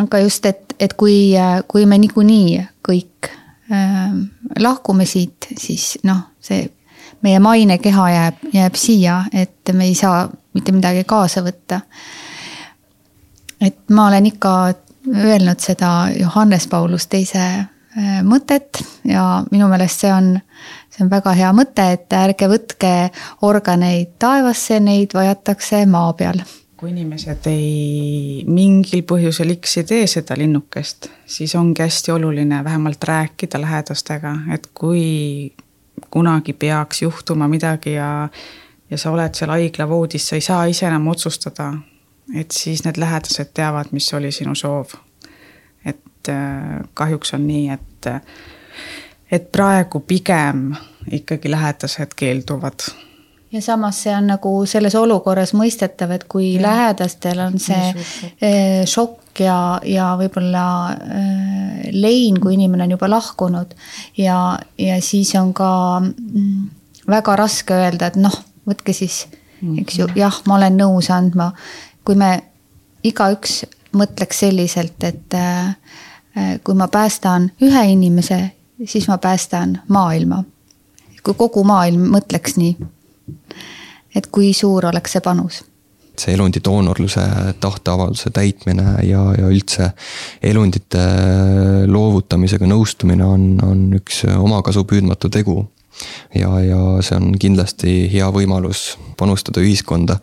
aga 0.05 0.23
just, 0.23 0.45
et, 0.45 0.75
et 0.79 0.93
kui, 0.93 1.35
kui 1.67 1.85
me 1.85 1.99
niikuinii 2.03 2.63
kõik 2.87 3.31
äh, 3.71 4.17
lahkume 4.59 5.05
siit, 5.05 5.51
siis 5.57 5.95
noh, 6.07 6.27
see 6.43 6.67
meie 7.21 7.39
mainekeha 7.39 8.09
jääb, 8.09 8.43
jääb 8.53 8.75
siia, 8.75 9.21
et 9.33 9.73
me 9.73 9.85
ei 9.89 9.95
saa 9.95 10.27
mitte 10.53 10.71
midagi 10.71 11.03
kaasa 11.03 11.41
võtta. 11.45 11.81
et 13.61 13.89
ma 13.89 14.07
olen 14.07 14.25
ikka 14.25 14.73
öelnud 15.15 15.59
seda 15.59 16.09
Johannes 16.19 16.67
Paulus 16.67 17.07
teise 17.07 17.39
äh, 17.39 18.19
mõtet 18.23 18.83
ja 19.03 19.43
minu 19.51 19.67
meelest 19.71 20.05
see 20.05 20.13
on, 20.13 20.35
see 20.89 21.05
on 21.05 21.09
väga 21.09 21.33
hea 21.33 21.51
mõte, 21.53 21.89
et 21.97 22.13
ärge 22.13 22.49
võtke 22.51 22.93
organeid 23.41 24.17
taevasse, 24.19 24.79
neid 24.79 25.15
vajatakse 25.17 25.85
maa 25.89 26.13
peal 26.13 26.43
kui 26.77 26.91
inimesed 26.93 27.47
ei, 27.49 28.43
mingil 28.45 29.01
põhjusel 29.09 29.55
X 29.55 29.79
ei 29.81 29.85
tee 29.89 30.03
seda 30.11 30.35
linnukest, 30.37 31.07
siis 31.25 31.55
ongi 31.57 31.81
hästi 31.81 32.13
oluline 32.13 32.59
vähemalt 32.63 33.03
rääkida 33.09 33.61
lähedastega, 33.61 34.35
et 34.53 34.69
kui 34.77 35.07
kunagi 36.11 36.53
peaks 36.53 37.01
juhtuma 37.01 37.47
midagi 37.47 37.93
ja, 37.93 38.29
ja 38.89 38.97
sa 38.97 39.11
oled 39.11 39.35
seal 39.35 39.51
haiglavoodis, 39.51 40.27
sa 40.29 40.35
ei 40.35 40.41
saa 40.41 40.65
ise 40.65 40.87
enam 40.87 41.07
otsustada. 41.07 41.73
et 42.35 42.51
siis 42.51 42.83
need 42.83 42.97
lähedased 42.97 43.53
teavad, 43.53 43.91
mis 43.91 44.13
oli 44.13 44.31
sinu 44.31 44.55
soov. 44.55 44.93
et 45.85 46.29
äh, 46.29 46.79
kahjuks 46.93 47.33
on 47.33 47.47
nii, 47.47 47.69
et, 47.69 48.07
et 49.31 49.51
praegu 49.51 49.99
pigem 49.99 50.73
ikkagi 51.11 51.51
lähedased 51.51 52.15
keelduvad 52.15 53.06
ja 53.51 53.61
samas 53.61 54.01
see 54.03 54.15
on 54.15 54.27
nagu 54.27 54.51
selles 54.67 54.95
olukorras 54.95 55.53
mõistetav, 55.55 56.11
et 56.15 56.25
kui 56.29 56.53
ja. 56.55 56.61
lähedastel 56.65 57.39
on 57.45 57.55
see 57.61 57.93
eh, 58.41 58.83
šokk 58.87 59.41
ja, 59.45 59.57
ja 59.87 60.09
võib-olla 60.19 60.65
äh, 60.91 61.87
lein, 61.95 62.39
kui 62.43 62.57
inimene 62.57 62.87
on 62.87 62.95
juba 62.97 63.09
lahkunud. 63.09 63.75
ja, 64.17 64.59
ja 64.77 64.99
siis 65.01 65.35
on 65.39 65.53
ka 65.53 65.69
mm, 66.01 66.67
väga 67.07 67.35
raske 67.39 67.77
öelda, 67.77 68.11
et 68.11 68.19
noh, 68.19 68.35
võtke 68.67 68.93
siis, 68.93 69.25
eks 69.61 69.99
ju, 70.01 70.09
mhm. 70.09 70.19
jah, 70.19 70.41
ma 70.47 70.59
olen 70.59 70.77
nõus 70.81 71.11
andma. 71.13 71.51
kui 72.05 72.15
me 72.15 72.31
igaüks 73.03 73.63
mõtleks 73.95 74.43
selliselt, 74.43 74.99
et 75.03 75.33
äh, 75.33 76.59
kui 76.63 76.75
ma 76.75 76.87
päästan 76.91 77.51
ühe 77.63 77.87
inimese, 77.93 78.41
siis 78.85 79.07
ma 79.07 79.17
päästan 79.17 79.79
maailma. 79.87 80.43
kui 81.23 81.33
kogu 81.33 81.63
maailm 81.63 82.11
mõtleks 82.11 82.59
nii 82.59 82.75
et 84.15 84.29
kui 84.31 84.53
suur 84.53 84.85
oleks 84.91 85.17
see 85.17 85.23
panus? 85.25 85.63
see 86.17 86.33
elundi 86.33 86.57
doonorluse 86.65 87.21
tahteavalduse 87.61 88.31
täitmine 88.33 88.95
ja, 89.05 89.21
ja 89.37 89.49
üldse 89.53 89.91
elundite 90.41 91.03
loovutamisega 91.87 92.69
nõustumine 92.69 93.25
on, 93.25 93.43
on 93.61 93.83
üks 93.99 94.23
omakasu 94.33 94.81
püüdmatu 94.89 95.29
tegu 95.33 95.59
ja, 96.35 96.49
ja 96.63 96.79
see 97.05 97.19
on 97.19 97.35
kindlasti 97.39 97.93
hea 98.11 98.27
võimalus 98.33 98.95
panustada 99.17 99.61
ühiskonda 99.61 100.19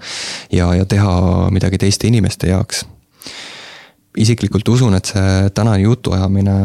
ja, 0.53 0.73
ja 0.75 0.87
teha 0.89 1.15
midagi 1.55 1.81
teiste 1.87 2.11
inimeste 2.11 2.51
heaks. 2.51 2.85
isiklikult 4.17 4.69
usun, 4.69 4.95
et 4.95 5.11
see 5.11 5.51
tänane 5.55 5.83
jutuajamine 5.83 6.59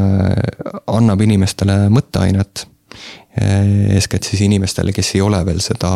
annab 0.87 1.21
inimestele 1.25 1.87
mõtteainet 1.89 2.67
eeskätt 3.37 4.23
siis 4.23 4.41
inimestele, 4.41 4.91
kes 4.91 5.15
ei 5.15 5.21
ole 5.21 5.39
veel 5.45 5.59
seda, 5.63 5.91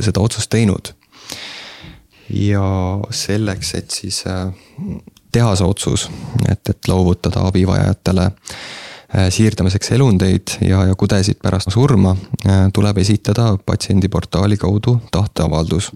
seda 0.00 0.20
otsust 0.20 0.50
teinud. 0.50 0.92
ja 2.32 2.64
selleks, 3.10 3.74
et 3.74 3.90
siis 3.90 4.22
eh, 4.26 4.52
teha 5.32 5.56
see 5.56 5.66
otsus, 5.66 6.06
et, 6.48 6.68
et 6.68 6.88
loovutada 6.88 7.42
abivajajatele 7.48 8.30
eh, 8.30 8.81
siirdamiseks 9.12 9.90
elundeid 9.92 10.48
ja, 10.64 10.86
ja 10.88 10.94
kudesid 10.98 11.36
pärast 11.42 11.70
surma, 11.72 12.16
tuleb 12.72 12.98
esitada 13.02 13.58
patsiendiportaali 13.66 14.56
kaudu 14.56 15.00
tahteavaldus. 15.12 15.90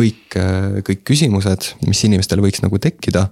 kõik, 0.00 0.38
kõik 0.86 1.04
küsimused, 1.04 1.74
mis 1.86 2.04
inimestel 2.08 2.40
võiks 2.44 2.62
nagu 2.64 2.78
tekkida. 2.78 3.28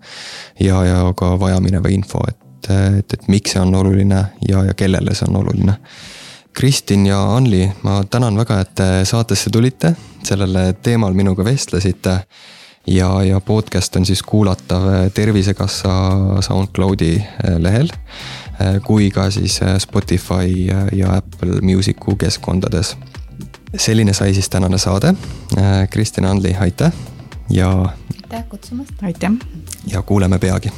ja, 0.60 0.84
ja 0.84 1.00
ka 1.16 1.34
vajamineva 1.40 1.88
info, 1.94 2.20
et, 2.28 2.70
et, 3.00 3.12
et 3.12 3.28
miks 3.28 3.54
see 3.54 3.62
on 3.62 3.74
oluline 3.74 4.22
ja, 4.48 4.64
ja 4.68 4.76
kellele 4.76 5.16
see 5.16 5.28
on 5.30 5.40
oluline. 5.42 5.78
Kristin 6.58 7.06
ja 7.06 7.36
Anli, 7.36 7.70
ma 7.82 8.00
tänan 8.10 8.36
väga, 8.36 8.56
et 8.60 8.70
te 8.74 8.86
saatesse 9.06 9.50
tulite, 9.50 9.92
sellele 10.26 10.72
teemal 10.82 11.14
minuga 11.14 11.44
vestlesite. 11.46 12.20
ja, 12.86 13.22
ja 13.22 13.40
podcast 13.40 13.96
on 13.96 14.06
siis 14.06 14.22
kuulatav 14.22 14.82
Tervisekassa 15.14 15.92
SoundCloudi 16.40 17.22
lehel 17.58 17.92
kui 18.84 19.10
ka 19.10 19.30
siis 19.30 19.60
Spotify 19.78 20.66
ja 20.92 21.14
Apple 21.16 21.60
Music'u 21.62 22.16
keskkondades 22.16 22.96
selline 23.76 24.12
sai 24.12 24.34
siis 24.34 24.48
tänane 24.48 24.78
saade. 24.78 25.14
Kristjan 25.90 26.26
Andli, 26.26 26.56
aitäh 26.60 26.92
ja. 27.50 27.70
aitäh 28.24 28.48
kutsumast. 28.48 28.92
aitäh. 29.02 29.32
ja 29.86 30.02
kuuleme 30.02 30.38
peagi 30.38 30.72